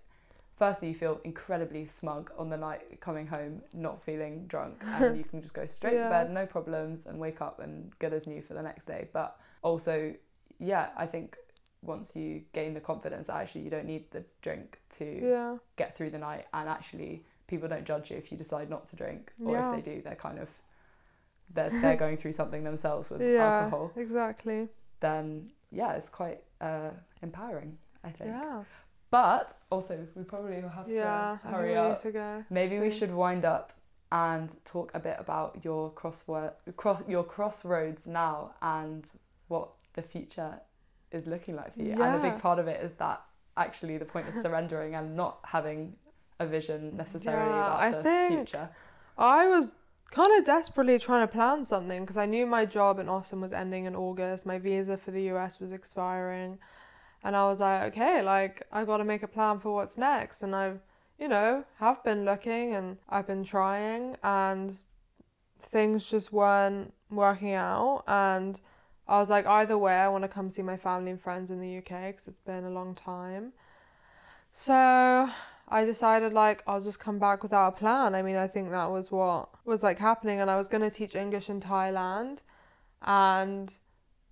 Firstly, 0.58 0.88
you 0.90 0.96
feel 0.96 1.22
incredibly 1.24 1.86
smug 1.88 2.32
on 2.38 2.50
the 2.50 2.58
night 2.58 3.00
coming 3.00 3.28
home, 3.28 3.62
not 3.76 4.02
feeling 4.04 4.48
drunk, 4.48 4.82
and 4.84 5.16
you 5.18 5.24
can 5.30 5.42
just 5.42 5.54
go 5.54 5.68
straight 5.68 5.94
Yeah. 5.94 6.06
to 6.06 6.10
bed, 6.10 6.32
no 6.32 6.46
problems, 6.48 7.06
and 7.06 7.20
wake 7.20 7.42
up 7.42 7.60
and 7.60 7.92
good 8.00 8.12
as 8.14 8.26
new 8.26 8.42
for 8.42 8.56
the 8.56 8.64
next 8.64 8.86
day. 8.86 9.08
But 9.14 9.40
also, 9.62 10.14
yeah, 10.60 10.90
I 10.98 11.06
think 11.06 11.38
once 11.84 12.16
you 12.16 12.42
gain 12.54 12.74
the 12.74 12.80
confidence 12.80 13.28
that 13.28 13.36
actually 13.36 13.62
you 13.62 13.70
don't 13.70 13.86
need 13.86 14.10
the 14.10 14.24
drink 14.42 14.80
to 14.98 15.06
yeah, 15.06 15.58
get 15.76 15.96
through 15.96 16.10
the 16.10 16.18
night, 16.18 16.48
and 16.54 16.68
actually 16.68 17.24
people 17.46 17.70
don't 17.70 17.86
judge 17.86 18.10
you 18.10 18.18
if 18.18 18.32
you 18.32 18.38
decide 18.38 18.68
not 18.68 18.86
to 18.90 18.96
drink, 18.96 19.32
or 19.46 19.56
Yeah. 19.56 19.76
if 19.76 19.86
they 19.86 19.92
do, 19.94 20.02
they're 20.02 20.16
kind 20.16 20.40
of 20.40 20.50
they're 21.54 21.70
they're 21.82 21.96
going 21.96 22.18
through 22.18 22.34
something 22.34 22.64
themselves 22.64 23.10
with 23.12 23.22
alcohol. 23.22 23.92
exactly. 23.96 24.68
Then 25.02 25.50
yeah, 25.72 25.94
it's 25.94 26.10
quite 26.10 26.42
uh, 26.62 26.90
empowering, 27.22 27.78
I 28.04 28.10
think. 28.10 28.32
Yeah, 28.32 28.64
But 29.10 29.54
also, 29.72 30.06
we 30.16 30.24
probably 30.24 30.62
will 30.62 30.70
have 30.70 30.90
yeah. 30.90 31.38
to 31.42 31.48
hurry 31.48 31.74
think 31.74 31.80
we 31.80 31.88
need 31.88 31.92
up. 31.94 32.02
to 32.02 32.12
go. 32.12 32.46
Maybe 32.50 32.80
we 32.80 32.92
should 32.92 33.14
wind 33.14 33.46
up 33.46 33.72
and 34.12 34.50
talk 34.66 34.92
a 34.94 35.00
bit 35.00 35.18
about 35.20 35.60
your 35.64 35.92
crossword, 35.92 36.52
cross 36.76 37.02
your 37.08 37.24
crossroads 37.24 38.06
now 38.08 38.52
and 38.62 39.06
what 39.48 39.70
the 39.94 40.02
future 40.02 40.60
is 41.12 41.26
looking 41.26 41.56
like 41.56 41.74
for 41.76 41.82
you. 41.84 41.92
And 41.94 42.16
a 42.16 42.20
big 42.20 42.42
part 42.42 42.60
of 42.60 42.68
it 42.68 42.84
is 42.84 42.94
that 42.96 43.22
actually 43.56 43.98
the 43.98 44.06
point 44.06 44.28
is 44.28 44.42
surrendering 44.42 44.96
and 44.96 45.16
not 45.16 45.40
having 45.44 45.94
a 46.40 46.46
vision 46.46 46.96
necessarily 46.96 47.50
Yeah, 47.50 47.66
about 47.66 47.80
I 47.80 47.92
the 47.92 48.04
think- 48.04 48.50
future. 48.50 48.70
I 49.18 49.48
was 49.48 49.74
kind 50.12 50.38
of 50.38 50.46
desperately 50.46 51.00
trying 51.00 51.28
to 51.28 51.32
plan 51.32 51.66
something 51.66 52.02
because 52.02 52.18
I 52.18 52.26
knew 52.26 52.46
my 52.46 52.66
job 52.66 53.00
in 53.00 53.10
Austin 53.10 53.42
was 53.42 53.52
ending 53.52 53.86
in 53.86 53.96
August. 53.96 54.46
My 54.46 54.60
visa 54.60 54.96
for 54.98 55.12
the 55.12 55.24
US 55.34 55.60
was 55.60 55.74
expiring. 55.74 56.60
And 57.28 57.36
I 57.36 57.46
was 57.46 57.60
like, 57.60 57.84
okay, 57.88 58.22
like, 58.22 58.66
I 58.72 58.86
got 58.86 58.98
to 58.98 59.04
make 59.04 59.22
a 59.22 59.28
plan 59.28 59.60
for 59.60 59.74
what's 59.74 59.98
next. 59.98 60.44
And 60.44 60.56
I've, 60.56 60.80
you 61.20 61.28
know, 61.28 61.66
have 61.78 62.02
been 62.02 62.24
looking 62.24 62.74
and 62.74 63.00
I've 63.10 63.28
been 63.28 63.44
trying, 63.44 64.16
and 64.24 64.78
things 65.60 66.10
just 66.10 66.32
weren't 66.32 66.94
working 67.10 67.52
out. 67.52 68.06
And 68.08 68.62
I 69.10 69.18
was 69.18 69.30
like, 69.30 69.46
either 69.46 69.78
way, 69.78 69.96
I 69.96 70.08
want 70.08 70.24
to 70.24 70.30
come 70.30 70.50
see 70.50 70.62
my 70.62 70.78
family 70.78 71.12
and 71.12 71.22
friends 71.22 71.52
in 71.52 71.60
the 71.60 71.80
UK 71.80 72.12
because 72.12 72.30
it's 72.30 72.40
been 72.40 72.64
a 72.64 72.70
long 72.70 72.96
time. 72.96 73.52
So 74.54 75.30
I 75.68 75.84
decided 75.84 76.32
like 76.32 76.64
I'll 76.66 76.80
just 76.80 77.02
come 77.02 77.20
back 77.20 77.44
without 77.44 77.68
a 77.68 77.72
plan. 77.74 78.16
I 78.16 78.22
mean, 78.22 78.38
I 78.38 78.48
think 78.48 78.72
that 78.72 78.90
was 78.90 79.12
what 79.12 79.50
was 79.66 79.84
like 79.84 80.00
happening, 80.00 80.40
and 80.40 80.50
I 80.50 80.56
was 80.56 80.70
gonna 80.70 80.90
teach 80.90 81.14
English 81.14 81.50
in 81.50 81.60
Thailand, 81.60 82.38
and 83.02 83.78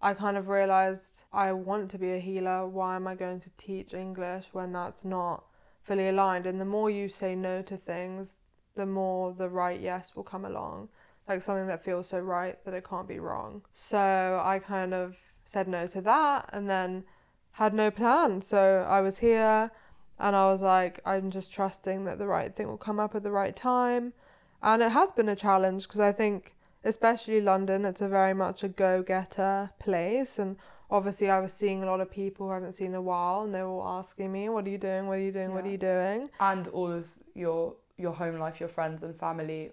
I 0.06 0.14
kind 0.14 0.38
of 0.38 0.50
realized 0.50 1.24
I 1.34 1.52
want 1.52 1.90
to 1.90 1.98
be 1.98 2.12
a 2.12 2.20
healer. 2.20 2.68
Why 2.68 2.96
am 2.96 3.08
I 3.08 3.16
going 3.16 3.40
to 3.40 3.50
teach 3.58 3.96
English 3.96 4.50
when 4.52 4.72
that's 4.72 5.04
not 5.04 5.46
fully 5.82 6.10
aligned? 6.10 6.46
And 6.46 6.62
the 6.62 6.66
more 6.66 6.92
you 6.92 7.10
say 7.10 7.34
no 7.34 7.64
to 7.64 7.76
things, 7.76 8.38
the 8.76 8.86
more 8.86 9.34
the 9.34 9.50
right 9.50 9.82
yes 9.82 10.16
will 10.16 10.22
come 10.22 10.46
along. 10.46 10.90
Like 11.28 11.42
something 11.42 11.66
that 11.66 11.84
feels 11.84 12.08
so 12.10 12.20
right 12.20 12.64
that 12.66 12.76
it 12.76 12.88
can't 12.88 13.08
be 13.08 13.18
wrong. 13.18 13.64
So 13.74 14.40
I 14.46 14.60
kind 14.60 14.94
of 14.94 15.18
said 15.44 15.68
no 15.68 15.88
to 15.88 16.02
that 16.02 16.52
and 16.54 16.70
then 16.70 17.06
had 17.54 17.74
no 17.74 17.90
plan. 17.90 18.44
So 18.44 18.86
I 18.88 19.02
was 19.02 19.18
here 19.18 19.72
and 20.20 20.36
I 20.36 20.46
was 20.52 20.62
like, 20.62 21.00
I'm 21.04 21.32
just 21.32 21.52
trusting 21.52 22.06
that 22.06 22.20
the 22.20 22.28
right 22.28 22.56
thing 22.56 22.68
will 22.68 22.78
come 22.78 23.00
up 23.00 23.16
at 23.16 23.24
the 23.24 23.32
right 23.32 23.56
time. 23.56 24.14
And 24.62 24.84
it 24.84 24.92
has 24.92 25.12
been 25.12 25.30
a 25.30 25.36
challenge 25.36 25.88
because 25.88 26.00
I 26.00 26.12
think, 26.12 26.55
especially 26.86 27.42
London, 27.42 27.84
it's 27.84 28.02
a 28.02 28.08
very 28.08 28.34
much 28.34 28.64
a 28.64 28.70
go 28.70 29.04
getter 29.04 29.72
place. 29.80 30.40
And 30.40 30.56
obviously, 30.90 31.30
I 31.30 31.40
was 31.40 31.52
seeing 31.52 31.84
a 31.84 31.86
lot 31.86 32.00
of 32.00 32.10
people 32.10 32.46
who 32.46 32.52
I 32.52 32.56
haven't 32.56 32.74
seen 32.74 32.88
in 32.88 32.96
a 32.96 33.02
while, 33.02 33.42
and 33.44 33.54
they 33.54 33.62
were 33.62 33.68
all 33.68 33.98
asking 34.00 34.32
me, 34.32 34.48
What 34.48 34.66
are 34.66 34.70
you 34.70 34.78
doing? 34.78 35.08
What 35.08 35.18
are 35.18 35.22
you 35.22 35.32
doing? 35.32 35.54
What 35.54 35.66
are 35.66 35.70
you 35.70 35.78
doing? 35.78 36.30
And 36.40 36.68
all 36.70 36.92
of 36.92 37.06
your 37.34 37.76
your 37.98 38.14
home 38.14 38.38
life, 38.40 38.60
your 38.60 38.70
friends 38.70 39.04
and 39.04 39.18
family, 39.20 39.72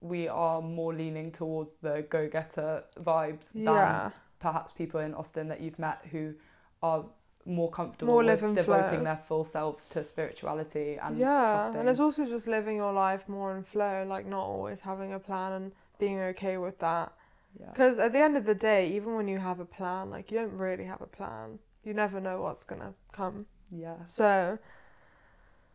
we 0.00 0.28
are 0.28 0.60
more 0.62 0.94
leaning 0.94 1.32
towards 1.32 1.72
the 1.82 2.06
go 2.08 2.28
getter 2.28 2.84
vibes 3.00 3.52
than 3.52 3.64
Yeah. 3.64 4.10
perhaps 4.38 4.72
people 4.72 5.00
in 5.00 5.14
Austin 5.14 5.48
that 5.48 5.60
you've 5.60 5.78
met 5.78 6.04
who 6.12 6.34
are 6.82 7.04
more 7.46 7.70
comfortable 7.70 8.12
More 8.14 8.24
with 8.24 8.54
devoting 8.54 8.64
flow. 8.98 9.04
their 9.04 9.16
full 9.16 9.44
selves 9.44 9.84
to 9.88 10.04
spirituality 10.04 10.98
and 11.02 11.18
yeah. 11.18 11.26
trusting. 11.56 11.80
And 11.80 11.88
it's 11.88 12.00
also 12.00 12.26
just 12.26 12.46
living 12.46 12.76
your 12.76 12.92
life 12.92 13.28
more 13.28 13.56
in 13.56 13.62
flow, 13.64 14.04
like 14.08 14.26
not 14.26 14.44
always 14.44 14.80
having 14.80 15.12
a 15.14 15.18
plan 15.18 15.52
and 15.52 15.72
being 15.98 16.20
okay 16.20 16.56
with 16.56 16.78
that. 16.80 17.12
yeah. 17.58 17.70
Because 17.70 17.98
at 17.98 18.12
the 18.12 18.18
end 18.18 18.36
of 18.36 18.44
the 18.46 18.54
day, 18.54 18.88
even 18.88 19.14
when 19.14 19.28
you 19.28 19.38
have 19.38 19.60
a 19.60 19.64
plan, 19.64 20.10
like 20.10 20.30
you 20.30 20.38
don't 20.38 20.56
really 20.56 20.84
have 20.84 21.00
a 21.00 21.06
plan. 21.06 21.58
You 21.82 21.94
never 21.94 22.20
know 22.20 22.40
what's 22.40 22.64
gonna 22.64 22.94
come. 23.12 23.46
yeah. 23.70 24.04
So 24.04 24.58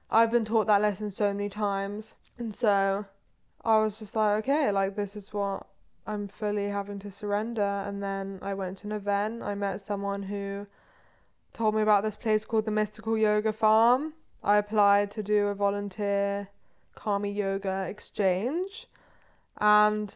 I've 0.09 0.31
been 0.31 0.45
taught 0.45 0.67
that 0.67 0.81
lesson 0.81 1.11
so 1.11 1.33
many 1.33 1.49
times. 1.49 2.15
And 2.37 2.55
so 2.55 3.05
I 3.63 3.79
was 3.79 3.99
just 3.99 4.15
like, 4.15 4.43
okay, 4.43 4.71
like 4.71 4.95
this 4.95 5.15
is 5.15 5.33
what 5.33 5.67
I'm 6.07 6.27
fully 6.27 6.69
having 6.69 6.99
to 6.99 7.11
surrender. 7.11 7.83
And 7.85 8.01
then 8.01 8.39
I 8.41 8.53
went 8.55 8.79
to 8.79 8.87
an 8.87 8.93
event. 8.93 9.43
I 9.43 9.53
met 9.53 9.81
someone 9.81 10.23
who 10.23 10.65
told 11.53 11.75
me 11.75 11.81
about 11.81 12.03
this 12.03 12.15
place 12.15 12.45
called 12.45 12.65
the 12.65 12.71
Mystical 12.71 13.17
Yoga 13.17 13.53
Farm. 13.53 14.13
I 14.43 14.57
applied 14.57 15.11
to 15.11 15.23
do 15.23 15.47
a 15.47 15.55
volunteer 15.55 16.47
Karma 16.95 17.27
Yoga 17.27 17.85
exchange. 17.87 18.87
And 19.59 20.15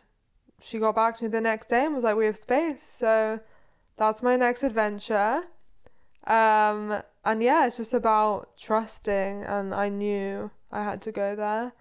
she 0.62 0.80
got 0.80 0.96
back 0.96 1.18
to 1.18 1.24
me 1.24 1.30
the 1.30 1.42
next 1.42 1.68
day 1.68 1.86
and 1.86 1.96
was 1.96 2.04
like, 2.04 2.16
we 2.16 2.26
have 2.26 2.38
space. 2.38 2.82
So 2.82 3.40
that's 3.98 4.24
my 4.24 4.36
next 4.36 4.64
adventure. 4.64 5.44
Um, 6.26 7.02
and 7.26 7.44
yeah, 7.44 7.68
it's 7.68 7.78
just 7.78 7.94
about 7.94 8.58
trusting, 8.58 9.44
and 9.44 9.74
I 9.74 9.90
knew 9.90 10.52
I 10.72 10.84
had 10.84 11.02
to 11.04 11.12
go 11.12 11.36
there. 11.36 11.74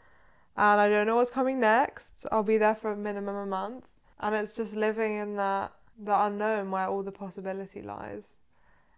and 0.57 0.81
I 0.81 0.89
don't 0.89 1.07
know 1.07 1.17
what's 1.17 1.31
coming 1.31 1.61
next. 1.61 2.27
I'll 2.31 2.43
be 2.43 2.59
there 2.59 2.75
for 2.75 2.93
a 2.93 2.97
minimum 2.97 3.37
of 3.37 3.43
a 3.43 3.47
month, 3.47 3.87
and 4.21 4.35
it's 4.35 4.55
just 4.55 4.77
living 4.77 5.17
in 5.17 5.37
that 5.37 5.73
the 5.99 6.25
unknown 6.25 6.71
where 6.71 6.87
all 6.87 7.03
the 7.03 7.13
possibility 7.13 7.83
lies. 7.83 8.37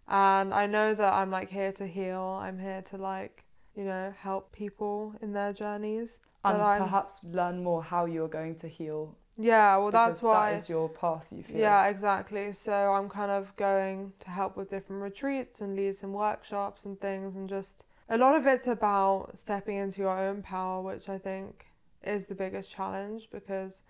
And 0.07 0.53
I 0.53 0.65
know 0.65 0.93
that 0.93 1.13
I'm 1.13 1.31
like 1.31 1.49
here 1.49 1.71
to 1.73 1.87
heal. 1.87 2.39
I'm 2.41 2.59
here 2.59 2.81
to 2.83 2.97
like 2.97 3.44
you 3.75 3.83
know 3.83 4.13
help 4.19 4.51
people 4.51 5.15
in 5.21 5.33
their 5.33 5.53
journeys. 5.53 6.19
And 6.43 6.59
perhaps 6.59 7.21
learn 7.23 7.63
more 7.63 7.81
how 7.81 8.05
you're 8.05 8.27
going 8.27 8.55
to 8.57 8.67
heal. 8.67 9.15
Yeah, 9.37 9.77
well 9.77 9.91
that's 9.91 10.21
why. 10.21 10.51
that 10.51 10.59
is 10.59 10.69
your 10.69 10.89
path. 10.89 11.25
You 11.31 11.43
feel. 11.43 11.57
Yeah, 11.57 11.87
exactly. 11.87 12.51
So 12.53 12.93
I'm 12.93 13.09
kind 13.09 13.31
of 13.31 13.55
going 13.55 14.13
to 14.19 14.29
help 14.29 14.55
with 14.55 14.69
different 14.69 15.01
retreats 15.01 15.61
and 15.61 15.75
lead 15.75 15.97
some 15.97 16.13
workshops 16.13 16.85
and 16.85 16.99
things, 17.01 17.35
and 17.35 17.49
just 17.49 17.85
a 18.09 18.17
lot 18.17 18.35
of 18.35 18.45
it's 18.45 18.67
about 18.67 19.31
stepping 19.37 19.77
into 19.77 20.01
your 20.01 20.17
own 20.17 20.41
power, 20.41 20.81
which 20.81 21.09
I 21.09 21.17
think 21.17 21.65
is 22.03 22.25
the 22.25 22.35
biggest 22.35 22.71
challenge 22.71 23.29
because 23.31 23.81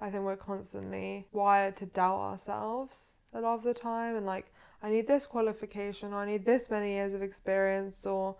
I 0.00 0.10
think 0.10 0.24
we're 0.24 0.36
constantly 0.36 1.26
wired 1.32 1.76
to 1.76 1.86
doubt 1.86 2.20
ourselves 2.20 3.16
a 3.32 3.40
lot 3.40 3.56
of 3.56 3.64
the 3.64 3.74
time, 3.74 4.16
and 4.16 4.24
like, 4.24 4.52
I 4.82 4.90
need 4.90 5.06
this 5.08 5.26
qualification, 5.26 6.12
or 6.12 6.18
I 6.18 6.26
need 6.26 6.44
this 6.44 6.70
many 6.70 6.92
years 6.92 7.14
of 7.14 7.22
experience, 7.22 8.06
or 8.06 8.36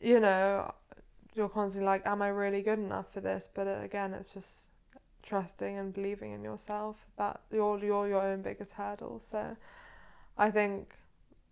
you 0.00 0.20
know, 0.20 0.72
you're 1.34 1.48
constantly 1.48 1.86
like, 1.86 2.06
am 2.06 2.22
I 2.22 2.28
really 2.28 2.62
good 2.62 2.78
enough 2.78 3.12
for 3.12 3.20
this? 3.20 3.48
But 3.52 3.66
uh, 3.66 3.80
again, 3.82 4.14
it's 4.14 4.32
just 4.32 4.68
trusting 5.22 5.76
and 5.78 5.92
believing 5.92 6.32
in 6.32 6.42
yourself 6.42 6.96
that 7.16 7.40
you're 7.50 7.78
you're 7.84 8.08
your 8.08 8.22
own 8.22 8.42
biggest 8.42 8.72
hurdle. 8.72 9.20
So 9.24 9.56
I 10.36 10.50
think 10.50 10.94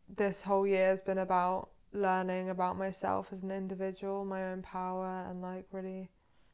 this 0.08 0.42
whole 0.42 0.66
year 0.66 0.88
has 0.88 1.00
been 1.00 1.18
about 1.18 1.70
learning 1.92 2.50
about 2.50 2.76
myself 2.76 3.28
as 3.32 3.42
an 3.42 3.50
individual, 3.50 4.24
my 4.24 4.50
own 4.50 4.62
power 4.62 5.26
and 5.28 5.42
like 5.42 5.66
really 5.72 6.10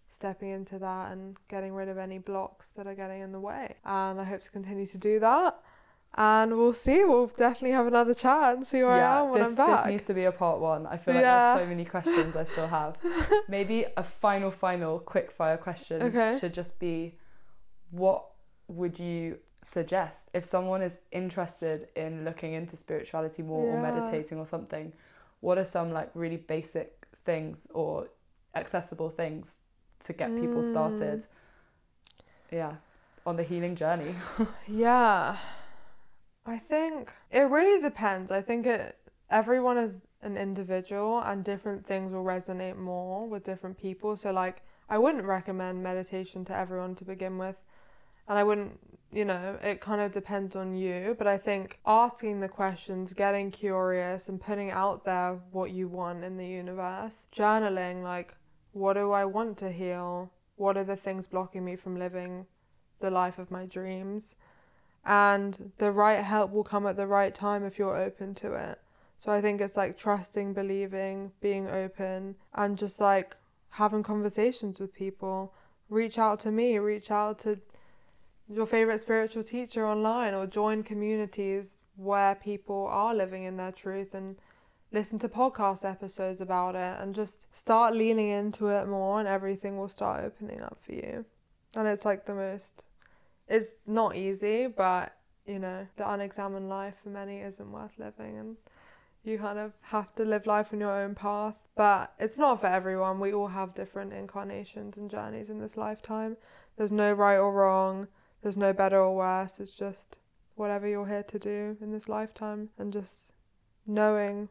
stepping 0.08 0.50
into 0.50 0.78
that 0.78 1.12
and 1.12 1.36
getting 1.48 1.72
rid 1.72 1.88
of 1.88 1.98
any 1.98 2.18
blocks 2.18 2.68
that 2.70 2.86
are 2.86 2.94
getting 2.94 3.20
in 3.20 3.32
the 3.32 3.40
way. 3.40 3.74
And 3.84 4.20
I 4.20 4.24
hope 4.24 4.42
to 4.42 4.50
continue 4.50 4.86
to 4.86 4.98
do 4.98 5.18
that. 5.20 5.58
And 6.14 6.56
we'll 6.58 6.74
see. 6.74 7.04
We'll 7.04 7.28
definitely 7.28 7.70
have 7.70 7.86
another 7.86 8.12
chat 8.14 8.54
and 8.56 8.66
see 8.66 8.82
where 8.82 8.92
I 9.04 9.20
am 9.20 9.30
when 9.30 9.40
this, 9.40 9.48
I'm 9.48 9.54
back. 9.54 9.84
this 9.84 9.90
needs 9.92 10.04
to 10.08 10.14
be 10.14 10.24
a 10.24 10.32
part 10.32 10.60
one. 10.60 10.86
I 10.86 10.98
feel 10.98 11.14
like 11.14 11.22
Yeah. 11.22 11.54
there's 11.54 11.64
so 11.64 11.68
many 11.68 11.84
questions 11.86 12.36
I 12.36 12.44
still 12.44 12.68
have. 12.68 12.98
Maybe 13.48 13.86
a 13.96 14.04
final, 14.04 14.50
final 14.50 14.98
quick 14.98 15.30
fire 15.32 15.56
question 15.56 16.02
Okay. 16.02 16.38
should 16.38 16.52
just 16.52 16.78
be 16.78 17.16
what 17.90 18.26
would 18.68 18.98
you 18.98 19.38
suggest 19.64 20.28
if 20.34 20.44
someone 20.44 20.82
is 20.82 20.98
interested 21.12 21.88
in 21.96 22.24
looking 22.24 22.52
into 22.52 22.76
spirituality 22.76 23.42
more 23.42 23.66
or 23.68 23.78
meditating 23.80 24.38
or 24.38 24.44
something? 24.46 24.92
What 25.40 25.56
are 25.56 25.64
some 25.64 25.92
like 25.92 26.10
really 26.14 26.36
basic 26.36 27.06
things 27.24 27.66
or 27.72 28.08
accessible 28.54 29.08
things 29.08 29.56
to 30.00 30.12
get 30.12 30.36
people 30.38 30.62
Mm. 30.62 30.70
started? 30.70 31.24
Yeah, 32.50 32.74
on 33.24 33.36
the 33.36 33.44
healing 33.44 33.76
journey. 33.76 34.14
Yeah. 34.68 35.38
I 36.44 36.58
think 36.58 37.12
it 37.30 37.42
really 37.42 37.80
depends. 37.80 38.30
I 38.32 38.40
think 38.40 38.66
it 38.66 38.98
everyone 39.30 39.78
is 39.78 40.06
an 40.22 40.36
individual 40.36 41.20
and 41.20 41.44
different 41.44 41.86
things 41.86 42.12
will 42.12 42.24
resonate 42.24 42.76
more 42.76 43.28
with 43.28 43.44
different 43.44 43.78
people. 43.78 44.16
So 44.16 44.32
like 44.32 44.62
I 44.88 44.98
wouldn't 44.98 45.24
recommend 45.24 45.82
meditation 45.82 46.44
to 46.46 46.56
everyone 46.56 46.94
to 46.96 47.04
begin 47.04 47.38
with. 47.38 47.56
And 48.28 48.38
I 48.38 48.44
wouldn't, 48.44 48.78
you 49.12 49.24
know, 49.24 49.58
it 49.62 49.80
kind 49.80 50.00
of 50.00 50.12
depends 50.12 50.54
on 50.56 50.74
you, 50.74 51.14
but 51.18 51.26
I 51.26 51.38
think 51.38 51.78
asking 51.86 52.40
the 52.40 52.48
questions, 52.48 53.12
getting 53.12 53.50
curious 53.50 54.28
and 54.28 54.40
putting 54.40 54.70
out 54.70 55.04
there 55.04 55.40
what 55.50 55.70
you 55.70 55.88
want 55.88 56.24
in 56.24 56.36
the 56.36 56.46
universe, 56.46 57.26
journaling 57.32 58.02
like 58.02 58.34
what 58.72 58.94
do 58.94 59.12
I 59.12 59.24
want 59.24 59.58
to 59.58 59.70
heal? 59.70 60.30
What 60.56 60.76
are 60.76 60.84
the 60.84 60.96
things 60.96 61.26
blocking 61.26 61.64
me 61.64 61.76
from 61.76 61.98
living 61.98 62.46
the 63.00 63.10
life 63.10 63.38
of 63.38 63.50
my 63.50 63.66
dreams? 63.66 64.36
And 65.04 65.72
the 65.78 65.90
right 65.90 66.22
help 66.22 66.52
will 66.52 66.64
come 66.64 66.86
at 66.86 66.96
the 66.96 67.06
right 67.06 67.34
time 67.34 67.64
if 67.64 67.78
you're 67.78 67.96
open 67.96 68.34
to 68.36 68.54
it. 68.54 68.78
So 69.18 69.30
I 69.30 69.40
think 69.40 69.60
it's 69.60 69.76
like 69.76 69.96
trusting, 69.96 70.52
believing, 70.52 71.32
being 71.40 71.68
open, 71.68 72.34
and 72.54 72.76
just 72.76 73.00
like 73.00 73.36
having 73.70 74.02
conversations 74.02 74.80
with 74.80 74.92
people. 74.92 75.54
Reach 75.88 76.18
out 76.18 76.40
to 76.40 76.50
me, 76.50 76.78
reach 76.78 77.10
out 77.10 77.38
to 77.40 77.60
your 78.48 78.66
favorite 78.66 78.98
spiritual 78.98 79.44
teacher 79.44 79.86
online, 79.86 80.34
or 80.34 80.46
join 80.46 80.82
communities 80.82 81.78
where 81.96 82.34
people 82.34 82.86
are 82.90 83.14
living 83.14 83.44
in 83.44 83.56
their 83.56 83.72
truth 83.72 84.14
and 84.14 84.36
listen 84.90 85.18
to 85.18 85.28
podcast 85.28 85.88
episodes 85.88 86.40
about 86.40 86.74
it 86.74 87.00
and 87.00 87.14
just 87.14 87.46
start 87.54 87.94
leaning 87.94 88.28
into 88.28 88.68
it 88.68 88.88
more, 88.88 89.20
and 89.20 89.28
everything 89.28 89.78
will 89.78 89.88
start 89.88 90.24
opening 90.24 90.60
up 90.62 90.78
for 90.82 90.92
you. 90.92 91.24
And 91.76 91.88
it's 91.88 92.04
like 92.04 92.26
the 92.26 92.34
most 92.34 92.84
it's 93.52 93.76
not 93.86 94.16
easy, 94.16 94.66
but 94.66 95.14
you 95.46 95.58
know, 95.58 95.86
the 95.96 96.10
unexamined 96.10 96.68
life 96.68 96.94
for 97.02 97.10
many 97.10 97.40
isn't 97.40 97.70
worth 97.70 97.92
living, 97.98 98.38
and 98.38 98.56
you 99.24 99.38
kind 99.38 99.58
of 99.58 99.72
have 99.82 100.14
to 100.14 100.24
live 100.24 100.46
life 100.46 100.72
on 100.72 100.80
your 100.80 100.90
own 100.90 101.14
path. 101.14 101.56
But 101.76 102.14
it's 102.18 102.38
not 102.38 102.60
for 102.60 102.66
everyone. 102.66 103.20
We 103.20 103.34
all 103.34 103.48
have 103.48 103.74
different 103.74 104.12
incarnations 104.12 104.96
and 104.96 105.10
journeys 105.10 105.50
in 105.50 105.60
this 105.60 105.76
lifetime. 105.76 106.36
There's 106.76 106.92
no 106.92 107.12
right 107.12 107.36
or 107.36 107.52
wrong, 107.52 108.08
there's 108.42 108.56
no 108.56 108.72
better 108.72 108.98
or 108.98 109.14
worse. 109.14 109.60
It's 109.60 109.70
just 109.70 110.18
whatever 110.54 110.88
you're 110.88 111.06
here 111.06 111.22
to 111.24 111.38
do 111.38 111.76
in 111.80 111.92
this 111.92 112.08
lifetime, 112.08 112.70
and 112.78 112.92
just 112.92 113.32
knowing. 113.86 114.48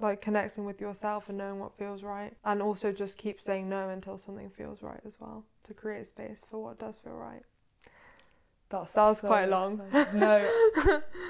Like 0.00 0.20
connecting 0.20 0.64
with 0.64 0.80
yourself 0.80 1.28
and 1.28 1.38
knowing 1.38 1.60
what 1.60 1.78
feels 1.78 2.02
right, 2.02 2.36
and 2.44 2.60
also 2.60 2.90
just 2.90 3.16
keep 3.16 3.40
saying 3.40 3.68
no 3.68 3.90
until 3.90 4.18
something 4.18 4.50
feels 4.50 4.82
right 4.82 5.00
as 5.06 5.20
well 5.20 5.44
to 5.68 5.72
create 5.72 6.08
space 6.08 6.44
for 6.50 6.60
what 6.60 6.80
does 6.80 6.96
feel 6.96 7.14
right. 7.14 7.44
That's 8.80 8.92
That 8.92 9.08
was 9.08 9.18
so 9.20 9.28
quite 9.28 9.48
long. 9.48 9.80
exciting. 9.86 10.20
No, 10.20 10.48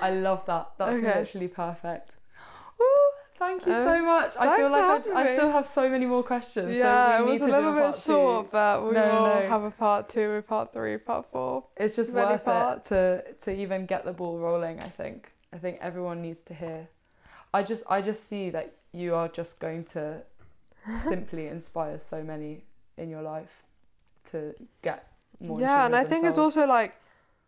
I 0.02 0.10
love 0.10 0.44
that. 0.46 0.70
That's 0.78 0.96
Okay. 0.98 1.18
literally 1.20 1.48
perfect. 1.48 2.10
Woo, 2.78 2.86
thank 3.38 3.66
you 3.66 3.74
so 3.74 3.96
Um, 3.98 4.04
much. 4.06 4.34
I 4.38 4.56
feel 4.56 4.70
like 4.70 5.06
I, 5.08 5.20
I 5.22 5.26
still 5.36 5.50
have 5.50 5.66
so 5.66 5.88
many 5.88 6.06
more 6.06 6.22
questions. 6.22 6.76
Yeah, 6.76 7.18
so 7.18 7.24
it 7.28 7.32
was 7.32 7.42
a 7.42 7.46
little 7.46 7.76
a 7.78 7.92
bit 7.92 8.00
short, 8.00 8.46
Two. 8.46 8.50
but 8.52 8.84
we 8.86 8.92
No, 8.94 9.06
will 9.06 9.24
no. 9.42 9.48
have 9.48 9.64
a 9.64 9.70
part 9.70 10.08
two, 10.08 10.30
a 10.32 10.42
part 10.42 10.72
three, 10.72 10.96
part 10.98 11.26
four. 11.30 11.64
It's 11.76 11.94
just 11.96 12.12
many 12.12 12.30
worth 12.32 12.44
parts. 12.44 12.90
it 12.92 13.40
to 13.40 13.44
to 13.44 13.50
even 13.62 13.86
get 13.86 14.04
the 14.04 14.12
ball 14.12 14.38
rolling. 14.38 14.76
I 14.80 14.88
think. 15.00 15.30
I 15.52 15.58
think 15.58 15.78
everyone 15.80 16.20
needs 16.22 16.42
to 16.50 16.54
hear. 16.54 16.88
I 17.52 17.62
just 17.62 17.84
I 17.88 18.00
just 18.00 18.24
see 18.28 18.50
that 18.50 18.72
you 18.92 19.14
are 19.14 19.28
just 19.28 19.60
going 19.60 19.84
to 19.96 20.22
simply 21.02 21.46
inspire 21.46 21.98
so 21.98 22.22
many 22.22 22.64
in 22.96 23.08
your 23.10 23.22
life 23.22 23.62
to 24.30 24.54
get 24.82 25.06
more. 25.40 25.60
yeah, 25.60 25.86
and 25.86 25.94
I 25.94 26.04
think 26.04 26.24
it's 26.24 26.38
also 26.38 26.66
like 26.66 26.94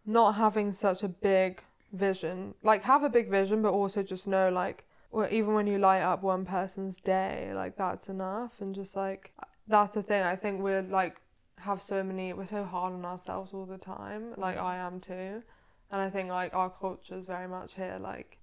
not 0.06 0.36
having 0.36 0.72
such 0.72 1.02
a 1.02 1.08
big 1.08 1.62
vision. 1.92 2.54
Like 2.62 2.82
have 2.82 3.02
a 3.02 3.10
big 3.10 3.28
vision, 3.28 3.62
but 3.62 3.72
also 3.72 4.02
just 4.02 4.26
know 4.26 4.50
like, 4.50 4.84
or 5.10 5.28
even 5.28 5.54
when 5.54 5.66
you 5.66 5.78
light 5.78 6.02
up 6.02 6.22
one 6.22 6.44
person's 6.44 6.96
day, 6.96 7.52
like 7.54 7.76
that's 7.76 8.08
enough. 8.08 8.60
And 8.60 8.74
just 8.74 8.96
like 8.96 9.32
that's 9.68 9.94
the 9.94 10.02
thing. 10.02 10.22
I 10.22 10.36
think 10.36 10.60
we're 10.60 10.82
like 10.82 11.16
have 11.58 11.82
so 11.82 12.02
many. 12.02 12.32
We're 12.32 12.46
so 12.46 12.64
hard 12.64 12.92
on 12.92 13.04
ourselves 13.04 13.52
all 13.52 13.66
the 13.66 13.78
time. 13.78 14.34
Like. 14.36 14.56
I 14.56 14.76
am 14.76 15.00
too. 15.00 15.42
And 15.90 16.00
I 16.00 16.10
think 16.10 16.28
like 16.28 16.54
our 16.54 16.70
culture 16.70 17.16
is 17.16 17.26
very 17.26 17.48
much 17.48 17.74
here. 17.74 17.98
Like 18.00 18.38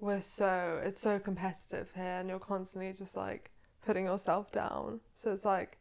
we're 0.00 0.20
so 0.20 0.80
it's 0.84 1.00
so 1.00 1.18
competitive 1.18 1.90
here, 1.94 2.18
and 2.20 2.28
you're 2.28 2.38
constantly 2.38 2.92
just 2.92 3.16
like 3.16 3.50
putting 3.84 4.04
yourself 4.06 4.50
down. 4.52 5.00
So 5.14 5.32
it's 5.32 5.44
like 5.44 5.78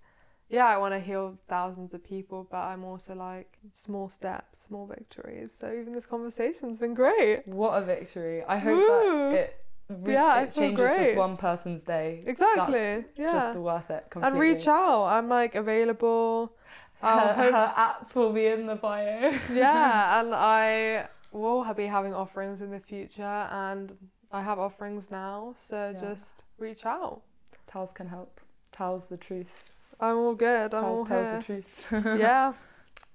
yeah, 0.50 0.66
I 0.66 0.78
want 0.78 0.94
to 0.94 1.00
heal 1.00 1.38
thousands 1.48 1.94
of 1.94 2.04
people, 2.04 2.48
but 2.50 2.58
I'm 2.58 2.84
also 2.84 3.16
like 3.16 3.58
small 3.74 4.10
steps, 4.10 4.60
small 4.62 4.86
victories. 4.86 5.56
So 5.60 5.72
even 5.74 5.94
this 5.94 6.06
conversation's 6.06 6.78
been 6.80 6.94
great. 6.94 7.48
What 7.48 7.82
a 7.82 7.86
victory! 7.86 8.44
I 8.44 8.58
hope 8.58 8.78
Woo. 8.78 9.32
that 9.32 9.36
it 9.36 9.60
Yeah, 10.06 10.42
it 10.44 10.54
changes 10.54 10.90
just 10.92 11.16
one 11.18 11.38
person's 11.38 11.84
day. 11.84 12.24
Exactly. 12.26 13.06
yeah. 13.16 13.32
Just 13.34 13.58
worth 13.60 13.90
it 13.90 14.06
completely. 14.10 14.40
and 14.40 14.56
reach 14.58 14.68
out. 14.68 15.06
I'm 15.06 15.28
like 15.30 15.56
available. 15.56 16.54
Her, 17.02 17.34
hope- 17.34 17.52
her 17.54 17.74
apps 17.76 18.16
will 18.16 18.32
be 18.32 18.46
in 18.48 18.66
the 18.66 18.76
bio. 18.76 19.34
yeah, 19.54 20.20
and 20.22 20.34
I 20.34 21.08
will 21.32 21.66
be 21.74 21.86
having 21.86 22.14
offerings 22.14 22.62
in 22.62 22.70
the 22.72 22.80
future, 22.80 23.24
and 23.52 23.98
I 24.32 24.42
have 24.42 24.58
offerings 24.60 25.12
now. 25.12 25.54
So 25.58 25.92
Yeah. 25.94 26.00
just 26.00 26.44
reach 26.58 26.86
out. 26.86 27.22
Tals 27.68 27.92
can 27.92 28.08
help. 28.08 28.40
Tals 28.72 29.08
the 29.10 29.18
truth. 29.18 29.73
I'm 30.04 30.18
all 30.18 30.36
good. 30.36 30.74
I'm 30.74 30.84
all 30.84 31.06
tells 31.06 31.46
here. 31.46 31.64
the 31.90 32.00
truth. 32.04 32.20
yeah. 32.20 32.54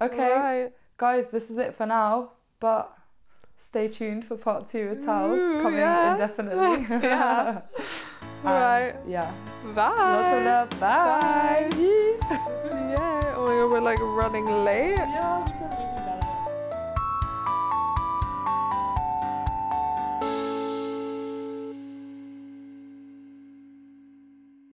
Okay, 0.00 0.30
Alright. 0.32 0.72
guys, 0.96 1.26
this 1.30 1.50
is 1.50 1.58
it 1.58 1.74
for 1.74 1.84
now. 1.84 2.30
But 2.60 2.96
stay 3.56 3.88
tuned 3.88 4.24
for 4.24 4.36
part 4.36 4.70
two 4.70 4.90
with 4.90 5.04
Tals 5.04 5.60
coming 5.60 5.80
yeah. 5.80 6.12
indefinitely. 6.12 6.86
Yeah. 7.02 7.62
And, 8.44 8.46
Alright. 8.46 8.94
Yeah. 9.08 9.32
Bye. 9.74 9.88
Lots 9.88 10.36
of 10.36 10.44
love. 10.44 10.80
Bye. 10.80 11.68
Yeah. 11.80 13.34
Oh 13.36 13.46
my 13.48 13.54
god, 13.60 13.70
we're 13.72 13.80
like 13.80 13.98
running 13.98 14.46
late. 14.46 14.98
Yeah. 14.98 15.57